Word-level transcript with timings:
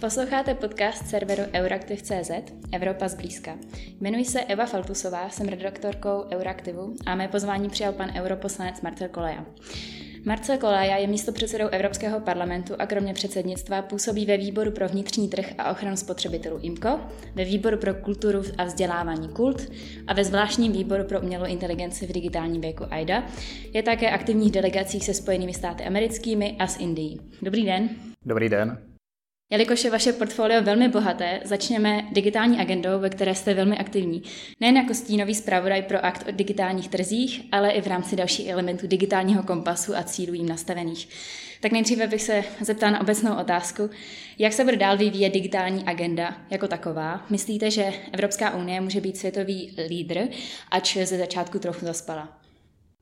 Posloucháte 0.00 0.54
podcast 0.54 1.06
serveru 1.06 1.42
Euraktiv.cz 1.54 2.30
Evropa 2.72 3.08
zblízka. 3.08 3.58
Jmenuji 4.00 4.24
se 4.24 4.40
Eva 4.40 4.66
Faltusová, 4.66 5.28
jsem 5.28 5.48
redaktorkou 5.48 6.24
Euraktivu 6.30 6.94
a 7.06 7.14
mé 7.14 7.28
pozvání 7.28 7.68
přijal 7.68 7.92
pan 7.92 8.10
europoslanec 8.16 8.80
Marcel 8.80 9.08
Koleja. 9.08 9.46
Marcel 10.24 10.58
Koleja 10.58 10.96
je 10.96 11.06
místo 11.06 11.32
předsedou 11.32 11.66
Evropského 11.66 12.20
parlamentu 12.20 12.74
a 12.78 12.86
kromě 12.86 13.14
předsednictva 13.14 13.82
působí 13.82 14.26
ve 14.26 14.36
výboru 14.36 14.70
pro 14.70 14.88
vnitřní 14.88 15.28
trh 15.28 15.52
a 15.58 15.70
ochranu 15.70 15.96
spotřebitelů 15.96 16.58
IMCO, 16.62 17.00
ve 17.34 17.44
výboru 17.44 17.76
pro 17.76 17.94
kulturu 17.94 18.42
a 18.58 18.64
vzdělávání 18.64 19.28
KULT 19.28 19.72
a 20.06 20.14
ve 20.14 20.24
zvláštním 20.24 20.72
výboru 20.72 21.04
pro 21.04 21.20
umělou 21.20 21.44
inteligenci 21.44 22.06
v 22.06 22.12
digitálním 22.12 22.60
věku 22.60 22.84
AIDA. 22.90 23.24
Je 23.72 23.82
také 23.82 24.10
aktivní 24.10 24.48
v 24.48 24.52
delegacích 24.52 25.04
se 25.04 25.14
Spojenými 25.14 25.54
státy 25.54 25.84
americkými 25.84 26.56
a 26.58 26.66
s 26.66 26.78
Indií. 26.78 27.20
Dobrý 27.42 27.64
den. 27.64 27.90
Dobrý 28.26 28.48
den. 28.48 28.89
Jelikož 29.52 29.84
je 29.84 29.90
vaše 29.90 30.12
portfolio 30.12 30.62
velmi 30.62 30.88
bohaté, 30.88 31.40
začněme 31.44 32.08
digitální 32.12 32.60
agendou, 32.60 32.98
ve 32.98 33.10
které 33.10 33.34
jste 33.34 33.54
velmi 33.54 33.78
aktivní. 33.78 34.22
Nejen 34.60 34.76
jako 34.76 34.94
stínový 34.94 35.34
zpravodaj 35.34 35.82
pro 35.82 36.04
akt 36.04 36.24
o 36.28 36.32
digitálních 36.32 36.88
trzích, 36.88 37.42
ale 37.52 37.70
i 37.70 37.80
v 37.80 37.86
rámci 37.86 38.16
dalších 38.16 38.48
elementů 38.48 38.86
digitálního 38.86 39.42
kompasu 39.42 39.96
a 39.96 40.02
cílů 40.02 40.34
jim 40.34 40.48
nastavených. 40.48 41.08
Tak 41.60 41.72
nejdříve 41.72 42.06
bych 42.06 42.22
se 42.22 42.44
zeptal 42.60 42.90
na 42.90 43.00
obecnou 43.00 43.36
otázku, 43.40 43.90
jak 44.38 44.52
se 44.52 44.64
bude 44.64 44.76
dál 44.76 44.96
vyvíjet 44.96 45.30
digitální 45.30 45.84
agenda 45.84 46.36
jako 46.50 46.68
taková? 46.68 47.26
Myslíte, 47.30 47.70
že 47.70 47.92
Evropská 48.12 48.54
unie 48.54 48.80
může 48.80 49.00
být 49.00 49.16
světový 49.16 49.76
lídr, 49.88 50.18
ač 50.70 50.96
ze 50.96 51.18
začátku 51.18 51.58
trochu 51.58 51.86
zaspala? 51.86 52.40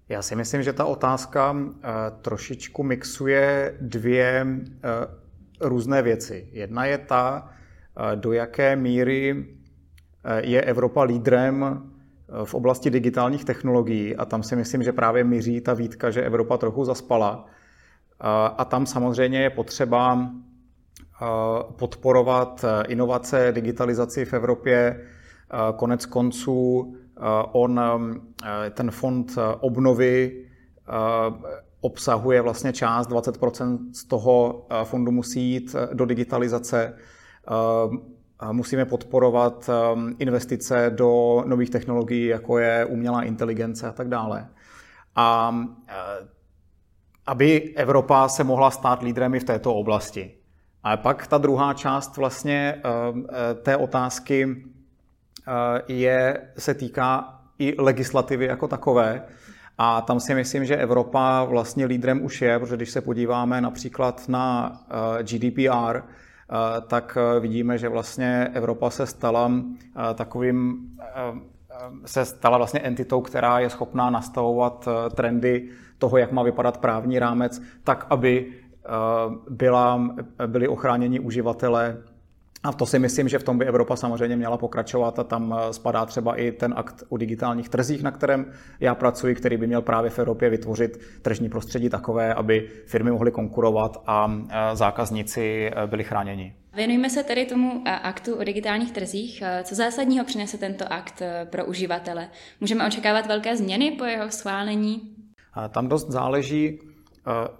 Já 0.08 0.22
si 0.22 0.36
myslím, 0.36 0.62
že 0.62 0.72
ta 0.72 0.84
otázka 0.84 1.52
uh, 1.52 1.60
trošičku 2.22 2.83
mixuje 2.83 3.77
dvě 3.80 4.46
uh, 4.46 5.17
různé 5.60 6.02
věci. 6.02 6.48
Jedna 6.52 6.84
je 6.84 6.98
ta, 6.98 7.48
eh, 7.48 8.16
do 8.16 8.32
jaké 8.32 8.76
míry 8.76 9.46
eh, 10.24 10.46
je 10.46 10.62
Evropa 10.62 11.02
lídrem 11.02 11.64
eh, 11.64 12.44
v 12.44 12.55
oblasti 12.55 12.91
digitálních 12.91 13.44
technologií 13.44 14.16
a 14.16 14.24
tam 14.24 14.42
si 14.42 14.56
myslím, 14.56 14.83
že 14.83 14.92
právě 14.92 15.24
míří 15.24 15.60
ta 15.60 15.74
výtka, 15.74 16.10
že 16.10 16.22
Evropa 16.22 16.56
trochu 16.56 16.84
zaspala. 16.84 17.46
A 18.56 18.64
tam 18.64 18.86
samozřejmě 18.86 19.42
je 19.42 19.50
potřeba 19.50 20.30
podporovat 21.78 22.64
inovace, 22.88 23.52
digitalizaci 23.52 24.24
v 24.24 24.33
Evropě. 24.33 25.06
Konec 25.77 26.06
konců 26.06 26.94
on, 27.52 27.80
ten 28.70 28.90
fond 28.90 29.38
obnovy 29.61 30.44
obsahuje 31.80 32.40
vlastně 32.40 32.72
část, 32.72 33.08
20% 33.08 33.78
z 33.92 34.04
toho 34.04 34.66
eh, 34.70 34.84
fondu 34.84 35.12
musí 35.12 35.40
jít 35.40 35.76
eh, 35.78 35.94
do 35.94 36.04
digitalizace. 36.04 36.94
Eh, 37.48 38.52
musíme 38.52 38.84
podporovat 38.84 39.70
investice 40.18 40.90
do 40.94 41.42
nových 41.46 41.70
technologií, 41.70 42.26
jako 42.26 42.58
je 42.58 42.84
umělá 42.84 43.22
inteligence 43.22 43.88
a 43.88 43.92
tak 43.92 44.08
dále. 44.08 44.48
A 45.16 45.56
aby 47.26 47.74
Evropa 47.76 48.28
se 48.28 48.44
mohla 48.44 48.70
stát 48.70 49.02
lídrem 49.02 49.34
i 49.34 49.40
v 49.40 49.44
této 49.44 49.74
oblasti. 49.74 50.34
A 50.82 50.96
pak 50.96 51.26
ta 51.26 51.38
druhá 51.38 51.74
část 51.74 52.16
vlastně 52.16 52.82
té 53.62 53.76
otázky 53.76 54.64
je, 55.88 56.48
se 56.58 56.74
týká 56.74 57.40
i 57.58 57.74
legislativy 57.78 58.46
jako 58.46 58.68
takové. 58.68 59.22
A 59.80 60.00
tam 60.00 60.20
si 60.20 60.34
myslím, 60.34 60.64
že 60.64 60.76
Evropa 60.76 61.44
vlastně 61.44 61.86
lídrem 61.86 62.24
už 62.24 62.42
je, 62.42 62.58
protože 62.58 62.76
když 62.76 62.90
se 62.90 63.00
podíváme 63.00 63.60
například 63.60 64.28
na 64.28 64.72
eh, 65.20 65.22
GDPR, 65.22 65.96
eh, 65.96 66.02
tak 66.86 67.18
eh, 67.20 67.40
vidíme, 67.40 67.78
že 67.78 67.88
vlastně 67.88 68.50
Evropa 68.54 68.90
se 68.90 69.06
stala 69.06 69.52
takovým 70.14 70.78
se 72.04 72.24
stala 72.24 72.56
vlastně 72.56 72.80
entitou, 72.80 73.20
která 73.20 73.58
je 73.58 73.70
schopná 73.70 74.11
nastavovat 74.11 74.88
trendy 75.14 75.68
toho, 75.98 76.18
jak 76.18 76.33
má 76.33 76.42
vypadat 76.42 76.78
právní 76.78 77.18
rámec, 77.18 77.62
tak, 77.84 78.06
aby 78.11 78.52
byla, 79.50 80.08
byli 80.46 80.68
ochráněni 80.68 81.20
uživatelé 81.20 81.96
a 82.63 82.73
to 82.73 82.86
si 82.86 82.98
myslím, 82.98 83.29
že 83.29 83.39
v 83.39 83.42
tom 83.42 83.58
by 83.58 83.64
Evropa 83.64 83.96
samozřejmě 83.96 84.36
měla 84.36 84.57
pokračovat 84.57 85.19
a 85.19 85.24
tam 85.24 85.55
eh, 85.58 85.73
spadá 85.73 86.07
třeba 86.07 86.36
i 86.36 86.52
ten 86.52 86.74
akt 86.77 87.05
o 87.08 87.17
digitálních 87.17 87.69
trzích, 87.69 88.02
na 88.02 88.11
kterém 88.11 88.52
já 88.80 88.95
pracuji, 88.95 89.35
který 89.35 89.57
by 89.57 89.67
měl 89.67 89.83
právě 89.83 90.11
v 90.11 90.19
Evropě 90.19 90.51
vytvořit 90.51 91.01
tržní 91.23 91.48
prostředí 91.48 91.89
takové, 91.89 92.35
aby 92.35 92.68
firmy 92.86 93.11
mohly 93.11 93.30
konkurovat 93.30 94.02
a 94.07 94.33
eh, 94.33 94.77
zákazníci 94.77 95.70
eh, 95.77 95.86
byli 95.86 96.05
chráněni. 96.05 96.55
Věnujeme 96.74 97.11
se 97.11 97.24
tedy 97.24 97.47
tomu 97.47 97.83
aktu 98.02 98.35
o 98.35 98.45
digitálních 98.45 98.92
trzích. 98.92 99.42
Co 99.63 99.74
zásadního 99.74 100.24
přinese 100.24 100.58
tento 100.58 100.92
akt 100.92 101.23
pro 101.51 101.67
uživatele? 101.67 102.29
Můžeme 102.61 102.86
očekávat 102.86 103.27
velké 103.27 103.57
změny 103.57 103.91
po 103.91 104.05
jeho 104.05 104.30
schválení? 104.30 105.01
Tam 105.70 105.89
dost 105.89 106.11
záleží 106.11 106.79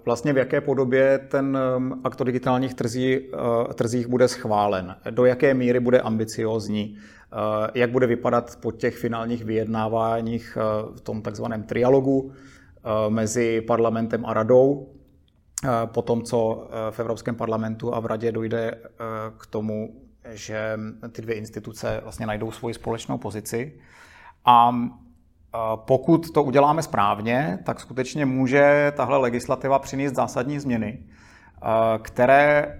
vlastně 0.05 0.33
v 0.33 0.37
jaké 0.37 0.61
podobě 0.61 1.17
ten 1.17 1.57
um, 1.77 2.01
akt 2.03 2.21
o 2.21 2.23
digitálních 2.23 2.73
trzí, 2.73 3.19
uh, 3.19 3.73
trzích 3.73 4.07
bude 4.07 4.27
schválen, 4.27 4.95
do 5.09 5.25
jaké 5.25 5.53
míry 5.53 5.79
bude 5.79 6.01
ambiciozní, 6.01 6.97
uh, 6.97 7.67
jak 7.73 7.91
bude 7.91 8.07
vypadat 8.07 8.55
po 8.61 8.71
těch 8.71 8.97
finálních 8.97 9.45
vyjednáváních 9.45 10.57
uh, 10.57 10.95
v 10.95 11.01
tom 11.01 11.21
takzvaném 11.21 11.63
trialogu 11.63 12.31
mezi 13.09 13.61
parlamentem 13.61 14.25
a 14.25 14.33
radou, 14.33 14.89
po 15.85 16.01
tom, 16.01 16.21
co 16.21 16.69
v 16.91 16.99
Evropském 16.99 17.35
parlamentu 17.35 17.95
a 17.95 17.99
v 17.99 18.05
radě 18.05 18.31
dojde 18.31 18.77
k 19.37 19.45
tomu, 19.45 20.01
že 20.29 20.79
ty 21.11 21.21
dvě 21.21 21.35
instituce 21.35 21.99
vlastně 22.03 22.25
najdou 22.25 22.51
svoji 22.51 22.73
společnou 22.73 23.17
pozici. 23.17 23.79
A 24.45 24.75
pokud 25.75 26.29
to 26.29 26.43
uděláme 26.43 26.83
správně, 26.83 27.59
tak 27.63 27.79
skutečně 27.79 28.25
může 28.25 28.93
tahle 28.95 29.17
legislativa 29.17 29.79
přinést 29.79 30.15
zásadní 30.15 30.59
změny, 30.59 30.99
které 32.01 32.79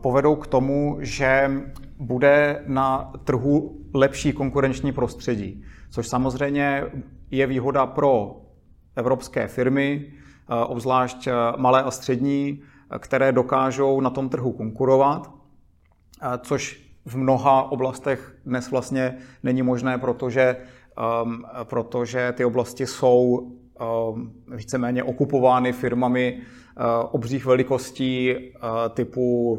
povedou 0.00 0.36
k 0.36 0.46
tomu, 0.46 0.96
že 1.00 1.50
bude 1.98 2.62
na 2.66 3.12
trhu 3.24 3.80
lepší 3.94 4.32
konkurenční 4.32 4.92
prostředí, 4.92 5.64
což 5.90 6.08
samozřejmě 6.08 6.82
je 7.30 7.46
výhoda 7.46 7.86
pro 7.86 8.40
evropské 8.96 9.48
firmy, 9.48 10.12
obzvlášť 10.66 11.28
malé 11.56 11.82
a 11.82 11.90
střední, 11.90 12.62
které 12.98 13.32
dokážou 13.32 14.00
na 14.00 14.10
tom 14.10 14.28
trhu 14.28 14.52
konkurovat, 14.52 15.30
což 16.40 16.84
v 17.04 17.16
mnoha 17.16 17.62
oblastech 17.62 18.36
dnes 18.46 18.70
vlastně 18.70 19.16
není 19.42 19.62
možné, 19.62 19.98
protože 19.98 20.56
um, 21.24 21.44
protože 21.64 22.32
ty 22.36 22.44
oblasti 22.44 22.86
jsou 22.86 23.52
um, 24.10 24.32
víceméně 24.56 25.02
okupovány 25.02 25.72
firmami 25.72 26.38
uh, 26.38 26.84
obřích 27.10 27.46
velikostí 27.46 28.34
uh, 28.34 28.40
typu 28.94 29.58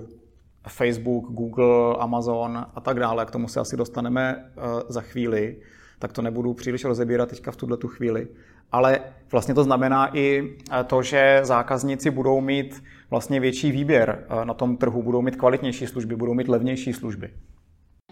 Facebook, 0.67 1.25
Google, 1.25 1.95
Amazon 1.99 2.65
a 2.75 2.81
tak 2.81 2.99
dále. 2.99 3.25
K 3.25 3.31
tomu 3.31 3.47
se 3.47 3.59
asi 3.59 3.77
dostaneme 3.77 4.45
uh, 4.57 4.63
za 4.87 5.01
chvíli, 5.01 5.57
tak 5.99 6.13
to 6.13 6.21
nebudu 6.21 6.53
příliš 6.53 6.83
rozebírat 6.83 7.29
teďka 7.29 7.51
v 7.51 7.55
tuhle 7.55 7.77
tu 7.77 7.87
chvíli. 7.87 8.27
Ale 8.71 8.99
vlastně 9.31 9.53
to 9.53 9.63
znamená 9.63 10.17
i 10.17 10.41
uh, 10.41 10.77
to, 10.87 11.01
že 11.01 11.39
zákazníci 11.43 12.11
budou 12.11 12.41
mít 12.41 12.83
vlastně 13.09 13.39
větší 13.39 13.71
výběr 13.71 14.25
uh, 14.31 14.45
na 14.45 14.53
tom 14.53 14.77
trhu, 14.77 15.03
budou 15.03 15.21
mít 15.21 15.35
kvalitnější 15.35 15.87
služby, 15.87 16.15
budou 16.15 16.33
mít 16.33 16.47
levnější 16.47 16.93
služby. 16.93 17.29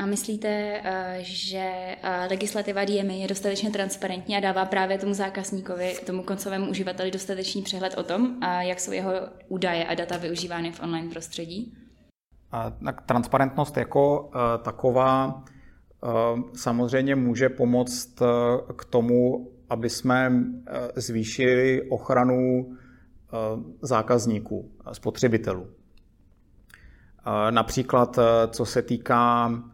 A 0.03 0.05
myslíte, 0.05 0.47
eh, 0.83 1.17
že 1.21 1.71
eh, 2.03 2.27
legislativa 2.29 2.85
DMA 2.85 3.13
je 3.13 3.27
dostatečně 3.27 3.71
transparentní 3.71 4.37
a 4.37 4.39
dává 4.39 4.65
právě 4.65 4.97
tomu 4.97 5.13
zákazníkovi, 5.13 5.95
tomu 6.05 6.23
koncovému 6.23 6.69
uživateli 6.69 7.11
dostatečný 7.11 7.61
přehled 7.61 7.97
o 7.97 8.03
tom, 8.03 8.37
jak 8.59 8.79
jsou 8.79 8.91
jeho 8.91 9.11
údaje 9.47 9.85
a 9.85 9.95
data 9.95 10.17
využívány 10.17 10.71
v 10.71 10.79
online 10.79 11.09
prostředí? 11.09 11.77
Tak 12.85 13.01
transparentnost 13.01 13.77
jako 13.77 14.31
eh, 14.35 14.57
taková 14.63 15.43
samozřejmě 16.55 17.15
může 17.15 17.49
pomoct 17.49 18.21
k 18.75 18.85
tomu, 18.85 19.51
aby 19.69 19.89
jsme 19.89 20.31
zvýšili 20.95 21.81
ochranu 21.89 22.71
zákazníků, 23.81 24.71
spotřebitelů. 24.91 25.67
Například 27.51 28.19
co 28.49 28.65
se 28.65 28.81
týká 28.81 29.51
Eh, 29.51 29.72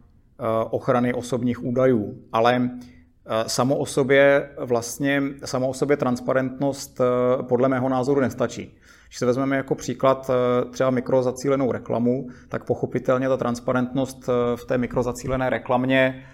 ochrany 0.69 1.13
osobních 1.13 1.63
údajů, 1.63 2.17
ale 2.31 2.69
eh, 2.69 3.43
samo 3.47 3.77
o 3.77 3.85
sobě 3.85 4.49
vlastně, 4.57 5.21
samo 5.45 5.69
o 5.69 5.73
sobě 5.73 5.97
transparentnost 5.97 7.01
eh, 7.01 7.43
podle 7.43 7.69
mého 7.69 7.89
názoru 7.89 8.21
nestačí. 8.21 8.75
Když 9.07 9.19
se 9.19 9.25
vezmeme 9.25 9.55
jako 9.55 9.75
příklad 9.75 10.29
třeba 10.71 10.89
mikrozacílenou 10.89 11.71
reklamu, 11.71 12.27
tak 12.49 12.63
pochopitelně 12.63 13.29
ta 13.29 13.37
transparentnost 13.37 14.29
v 14.55 14.65
té 14.65 14.77
mikrozacílené 14.77 15.49
reklamě 15.49 16.25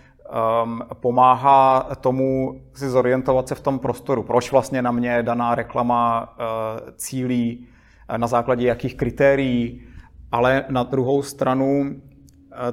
um, 0.64 0.82
pomáhá 0.94 1.90
tomu 2.02 2.62
si 2.74 2.90
zorientovat 2.90 3.48
se 3.48 3.56
v 3.56 3.62
tom 3.62 3.80
prostoru. 3.80 4.24
Proč 4.24 4.52
vlastně 4.52 4.82
na 4.82 4.92
mě 4.92 5.24
daná 5.24 5.56
reklama 5.56 6.36
cílí, 6.96 7.68
na 8.18 8.28
základě 8.28 8.68
jakých 8.68 8.98
kritérií, 8.98 9.82
ale 10.32 10.66
na 10.70 10.84
druhou 10.84 11.22
stranu 11.22 11.96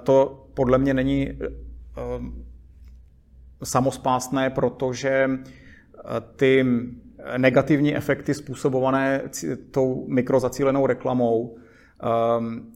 to 0.03 0.42
podle 0.55 0.79
mě 0.79 0.95
není 0.95 1.39
samospásné, 3.65 4.51
protože 4.51 5.31
ty 6.37 6.67
negativní 7.37 7.97
efekty 7.97 8.35
způsobované 8.35 9.23
tou 9.71 10.07
mikrozacílenou 10.09 10.87
reklamou, 10.87 11.57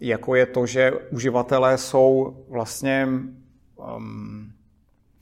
jako 0.00 0.34
je 0.34 0.46
to, 0.46 0.66
že 0.66 0.92
uživatelé 1.10 1.78
jsou 1.78 2.36
vlastně 2.48 3.08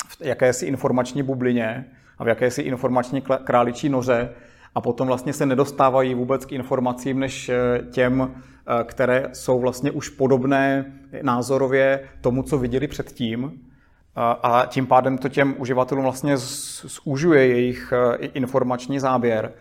v 0.08 0.20
jakési 0.20 0.66
informační 0.66 1.22
bublině 1.22 1.84
a 2.18 2.24
v 2.24 2.28
jakési 2.28 2.62
informační 2.62 3.22
králičí 3.44 3.88
noře 3.88 4.34
a 4.74 4.80
potom 4.80 5.06
vlastně 5.06 5.32
se 5.32 5.46
nedostávají 5.46 6.14
vůbec 6.14 6.44
k 6.44 6.52
informacím 6.52 7.18
než 7.18 7.48
eh, 7.48 7.82
těm, 7.90 8.22
eh, 8.22 8.40
které 8.84 9.28
jsou 9.32 9.60
vlastně 9.60 9.90
už 9.90 10.08
podobné 10.08 10.92
názorově 11.22 12.00
tomu, 12.20 12.42
co 12.42 12.58
viděli 12.58 12.88
předtím. 12.88 13.52
A 14.16 14.66
tím 14.68 14.86
pádem 14.86 15.18
to 15.18 15.28
těm 15.28 15.54
uživatelům 15.58 16.04
vlastně 16.04 16.36
zúžuje 16.36 17.46
jejich 17.46 17.92
eh, 17.92 18.16
informační 18.26 19.00
záběr, 19.00 19.52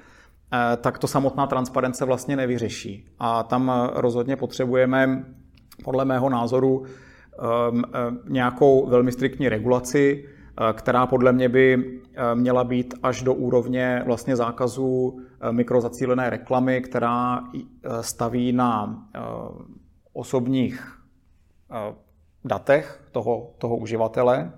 tak 0.81 0.97
to 0.97 1.07
samotná 1.07 1.47
transparence 1.47 2.05
vlastně 2.05 2.35
nevyřeší. 2.35 3.05
A 3.19 3.43
tam 3.43 3.71
rozhodně 3.93 4.35
potřebujeme, 4.35 5.23
podle 5.83 6.05
mého 6.05 6.29
názoru, 6.29 6.83
ehm, 6.85 7.83
nějakou 8.27 8.89
velmi 8.89 9.11
striktní 9.11 9.49
regulaci, 9.49 10.25
Eh, 10.61 10.73
která 10.73 11.05
podle 11.05 11.31
mě 11.31 11.49
by 11.49 11.99
eh, 12.15 12.35
měla 12.35 12.63
být 12.63 12.93
až 13.03 13.21
do 13.21 13.33
úrovně 13.33 14.03
vlastně 14.05 14.35
zákazu 14.35 15.19
eh, 15.19 15.32
mikrozacílené 15.51 16.29
reklamy, 16.29 16.81
která 16.81 17.43
staví 18.01 18.51
na 18.51 19.03
osobních 20.13 20.97
datech 22.45 23.03
toho, 23.11 23.51
toho 23.57 23.77
uživatele, 23.77 24.51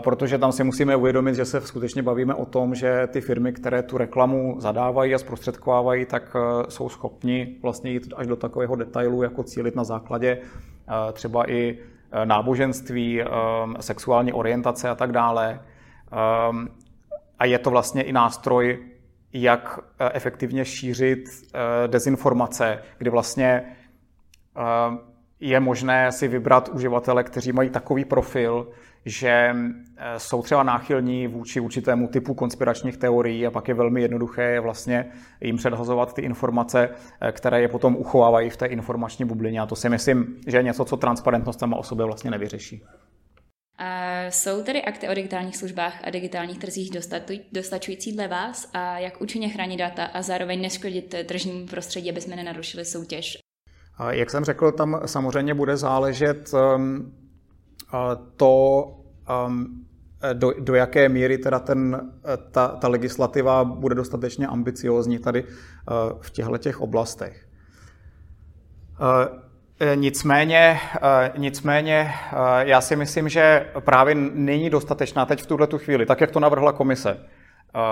protože 0.00 0.38
tam 0.38 0.52
si 0.52 0.64
musíme 0.64 0.96
uvědomit, 0.96 1.34
že 1.34 1.44
se 1.44 1.60
skutečně 1.60 2.02
bavíme 2.02 2.34
o 2.34 2.46
tom, 2.46 2.74
že 2.74 3.06
ty 3.06 3.20
firmy, 3.20 3.52
které 3.52 3.82
tu 3.82 3.98
reklamu 3.98 4.56
zadávají 4.58 5.14
a 5.14 5.18
zprostředkovávají, 5.18 6.06
tak 6.06 6.36
jsou 6.68 6.88
schopni 6.88 7.56
vlastně 7.62 7.90
jít 7.90 8.14
až 8.16 8.26
do 8.26 8.36
takového 8.36 8.76
detailu, 8.76 9.22
jako 9.22 9.42
cílit 9.42 9.76
na 9.76 9.84
základě 9.84 10.38
třeba 11.12 11.50
i 11.50 11.78
náboženství, 12.24 13.22
sexuální 13.80 14.32
orientace 14.32 14.88
a 14.88 14.94
tak 14.94 15.12
dále. 15.12 15.60
A 17.38 17.44
je 17.44 17.58
to 17.58 17.70
vlastně 17.70 18.02
i 18.02 18.12
nástroj, 18.12 18.78
jak 19.32 19.78
efektivně 20.12 20.64
šířit 20.64 21.24
dezinformace, 21.86 22.82
kdy 22.98 23.10
vlastně 23.10 23.64
je 25.42 25.60
možné 25.60 26.12
si 26.12 26.28
vybrat 26.28 26.70
uživatele, 26.72 27.24
kteří 27.24 27.52
mají 27.52 27.70
takový 27.70 28.04
profil, 28.04 28.68
že 29.04 29.54
eh, 29.96 30.18
jsou 30.18 30.42
třeba 30.42 30.62
náchylní 30.62 31.26
vůči 31.26 31.60
určitému 31.60 32.08
typu 32.08 32.34
konspiračních 32.34 32.96
teorií 32.96 33.46
a 33.46 33.50
pak 33.50 33.68
je 33.68 33.74
velmi 33.74 34.02
jednoduché 34.02 34.60
vlastně 34.60 35.06
jim 35.40 35.56
předhazovat 35.56 36.14
ty 36.14 36.22
informace, 36.22 36.88
eh, 37.20 37.32
které 37.32 37.60
je 37.60 37.68
potom 37.68 37.96
uchovávají 37.96 38.50
v 38.50 38.56
té 38.56 38.66
informační 38.66 39.24
bublině. 39.24 39.60
A 39.60 39.66
to 39.66 39.76
si 39.76 39.88
myslím, 39.88 40.36
že 40.46 40.56
je 40.56 40.62
něco, 40.62 40.84
co 40.84 40.96
transparentnost 40.96 41.60
sama 41.60 41.76
o 41.76 41.82
sobě 41.82 42.06
vlastně 42.06 42.30
nevyřeší. 42.30 42.84
Jsou 44.28 44.62
tedy 44.62 44.82
akty 44.82 45.08
o 45.08 45.14
digitálních 45.14 45.56
službách 45.56 46.00
a 46.04 46.10
digitálních 46.10 46.58
trzích 46.58 46.90
dostačující 47.52 48.12
dle 48.12 48.28
vás 48.28 48.70
a 48.72 48.98
jak 48.98 49.20
účinně 49.20 49.48
chránit 49.48 49.76
data 49.76 50.04
a 50.04 50.22
zároveň 50.22 50.62
neškodit 50.62 51.14
tržnímu 51.26 51.66
prostředí, 51.66 52.10
aby 52.10 52.20
jsme 52.20 52.36
nenarušili 52.36 52.84
soutěž? 52.84 53.38
Jak 54.10 54.30
jsem 54.30 54.44
řekl, 54.44 54.72
tam 54.72 55.00
samozřejmě 55.06 55.54
bude 55.54 55.76
záležet 55.76 56.50
ehm, 56.54 57.12
to, 58.36 58.84
um, 59.46 59.86
do, 60.32 60.52
do 60.60 60.74
jaké 60.74 61.08
míry 61.08 61.38
teda 61.38 61.58
ten, 61.58 62.12
ta, 62.50 62.68
ta 62.68 62.88
legislativa 62.88 63.64
bude 63.64 63.94
dostatečně 63.94 64.46
ambiciózní 64.46 65.18
tady 65.18 65.44
uh, 65.44 65.48
v 66.20 66.30
těchto 66.30 66.58
těch 66.58 66.80
oblastech. 66.80 67.48
Uh, 69.82 69.96
nicméně, 69.96 70.80
uh, 71.02 71.38
nicméně 71.38 72.14
já 72.58 72.80
si 72.80 72.96
myslím, 72.96 73.28
že 73.28 73.70
právě 73.80 74.14
není 74.14 74.70
dostatečná 74.70 75.26
teď 75.26 75.42
v 75.42 75.46
tuhle 75.46 75.66
tu 75.66 75.78
chvíli, 75.78 76.06
tak 76.06 76.20
jak 76.20 76.30
to 76.30 76.40
navrhla 76.40 76.72
komise, 76.72 77.26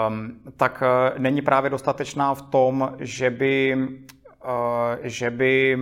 um, 0.09 0.41
tak 0.57 0.83
není 1.19 1.43
právě 1.43 1.71
dostatečná 1.71 2.35
v 2.35 2.43
tom, 2.43 2.97
že 2.99 3.31
by, 3.31 3.89
že 5.03 5.31
by 5.31 5.79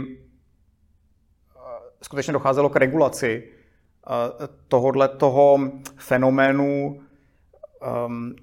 skutečně 2.03 2.33
docházelo 2.33 2.69
k 2.69 2.77
regulaci 2.77 3.53
tohohle 4.69 5.09
toho 5.09 5.59
fenoménu 5.97 7.01
um, 8.07 8.35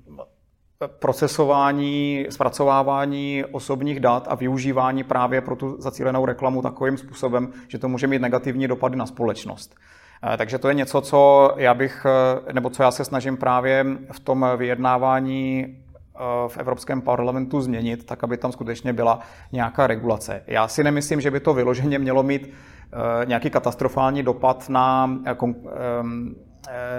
procesování, 0.88 2.26
zpracovávání 2.30 3.44
osobních 3.52 4.00
dat 4.00 4.28
a 4.30 4.36
využívání 4.36 5.04
právě 5.04 5.42
pro 5.42 5.56
tu 5.56 5.76
zacílenou 5.80 6.26
reklamu 6.26 6.62
takovým 6.62 6.98
způsobem, 6.98 7.54
že 7.68 7.78
to 7.78 7.90
může 7.90 8.08
mít 8.08 8.22
negativní 8.22 8.68
dopady 8.68 8.96
na 8.96 9.06
společnost. 9.06 9.76
Eh, 10.34 10.38
takže 10.38 10.58
to 10.58 10.68
je 10.68 10.74
něco, 10.74 11.02
co 11.02 11.52
já 11.58 11.74
bych, 11.74 12.06
eh, 12.50 12.54
nebo 12.54 12.70
co 12.70 12.84
já 12.84 12.92
se 12.92 13.06
snažím 13.06 13.38
právě 13.38 13.86
v 14.12 14.20
tom 14.20 14.46
vyjednávání 14.58 15.66
eh, 15.66 16.20
v 16.48 16.58
Evropském 16.58 17.02
parlamentu 17.02 17.62
změnit, 17.62 18.06
tak 18.06 18.24
aby 18.24 18.38
tam 18.38 18.52
skutečně 18.52 18.94
byla 18.94 19.20
nějaká 19.52 19.88
regulace. 19.88 20.44
Já 20.48 20.68
si 20.68 20.84
nemyslím, 20.84 21.22
že 21.22 21.32
by 21.32 21.40
to 21.40 21.54
vyloženě 21.54 22.00
mělo 22.00 22.24
mít 22.24 22.54
nějaký 23.26 23.50
katastrofální 23.50 24.24
dopad 24.24 24.70
na, 24.70 25.18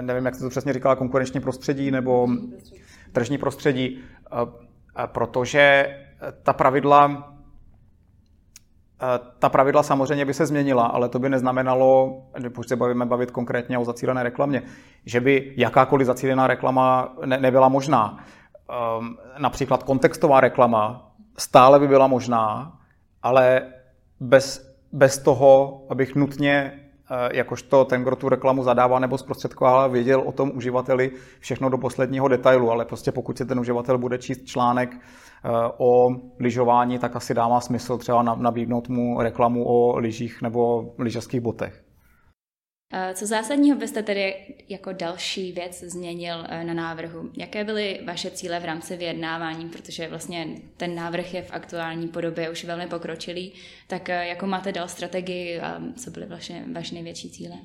nevím, 0.01 0.25
jak 0.25 0.35
se 0.35 0.43
to 0.43 0.49
přesně 0.49 0.73
říkala, 0.73 0.95
konkurenční 0.95 1.39
prostředí 1.39 1.91
nebo 1.91 2.27
tržní 3.17 3.37
prostředí, 3.37 3.99
protože 5.05 5.95
ta 6.43 6.53
pravidla 6.53 7.33
ta 9.39 9.49
pravidla 9.49 9.83
samozřejmě 9.83 10.25
by 10.25 10.33
se 10.33 10.45
změnila, 10.45 10.85
ale 10.85 11.09
to 11.09 11.19
by 11.19 11.29
neznamenalo, 11.29 12.21
když 12.37 12.67
se 12.67 12.75
bavíme 12.75 13.05
bavit 13.05 13.31
konkrétně 13.31 13.77
o 13.77 13.85
zacílené 13.85 14.23
reklamě, 14.23 14.61
že 15.05 15.21
by 15.21 15.53
jakákoliv 15.57 16.07
zacílená 16.07 16.47
reklama 16.47 17.15
ne, 17.25 17.37
nebyla 17.37 17.69
možná. 17.69 18.25
Například 19.37 19.83
kontextová 19.83 20.41
reklama 20.41 21.11
stále 21.37 21.79
by 21.79 21.87
byla 21.87 22.07
možná, 22.07 22.77
ale 23.23 23.61
bez 24.19 24.67
bez 24.91 25.17
toho, 25.17 25.83
abych 25.89 26.15
nutně 26.15 26.73
eh, 26.73 26.86
jakožto 27.31 27.85
ten, 27.85 28.03
kdo 28.03 28.15
tu 28.15 28.29
reklamu 28.29 28.63
zadává 28.63 28.99
nebo 28.99 29.17
zprostředkoval, 29.17 29.89
věděl 29.89 30.21
o 30.21 30.31
tom 30.31 30.51
uživateli 30.55 31.11
všechno 31.39 31.69
do 31.69 31.77
posledního 31.77 32.27
detailu, 32.27 32.71
ale 32.71 32.85
prostě 32.85 33.11
pokud 33.11 33.37
si 33.37 33.45
ten 33.45 33.59
uživatel 33.59 33.97
bude 33.97 34.17
číst 34.17 34.45
článek 34.45 34.95
eh, 34.95 35.49
o 35.77 36.09
lyžování, 36.39 36.99
tak 36.99 37.15
asi 37.15 37.33
dává 37.33 37.61
smysl 37.61 37.97
třeba 37.97 38.23
nabídnout 38.23 38.89
mu 38.89 39.21
reklamu 39.21 39.67
o 39.67 39.97
lyžích 39.97 40.41
nebo 40.41 40.93
lyžařských 40.97 41.41
botech. 41.41 41.86
Co 43.13 43.25
zásadního 43.25 43.77
byste 43.77 44.03
tedy 44.03 44.35
jako 44.69 44.93
další 44.93 45.51
věc 45.51 45.83
změnil 45.83 46.45
eh, 46.49 46.63
na 46.63 46.73
návrhu? 46.73 47.29
Jaké 47.37 47.63
byly 47.63 47.99
vaše 48.07 48.31
cíle 48.31 48.59
v 48.59 48.65
rámci 48.65 48.97
vyjednávání, 48.97 49.69
protože 49.69 50.09
vlastně 50.09 50.47
ten 50.77 50.95
návrh 50.95 51.33
je 51.33 51.41
v 51.41 51.51
aktuální 51.51 52.07
podobě 52.07 52.49
už 52.49 52.65
velmi 52.65 52.87
pokročilý, 52.87 53.53
tak 53.87 54.09
eh, 54.09 54.27
jako 54.27 54.47
máte 54.47 54.71
dal 54.71 54.87
strategii 54.87 55.59
a 55.59 55.81
co 55.95 56.11
byly 56.11 56.25
vaše, 56.25 56.63
vaše 56.73 56.93
největší 56.93 57.29
cíle? 57.29 57.55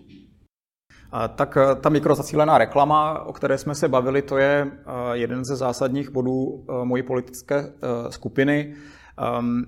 Tak 1.35 1.57
eh, 1.57 1.75
ta 1.81 1.89
mikrozacílená 1.89 2.59
reklama, 2.59 3.23
o 3.23 3.33
které 3.33 3.59
jsme 3.59 3.75
se 3.75 3.89
bavili, 3.89 4.23
to 4.23 4.39
je 4.39 4.71
jeden 5.13 5.45
ze 5.45 5.57
zásadních 5.57 6.11
bodů 6.11 6.67
mojí 6.85 7.03
politické 7.03 7.73
skupiny. 8.11 8.75
Ehm, 9.19 9.65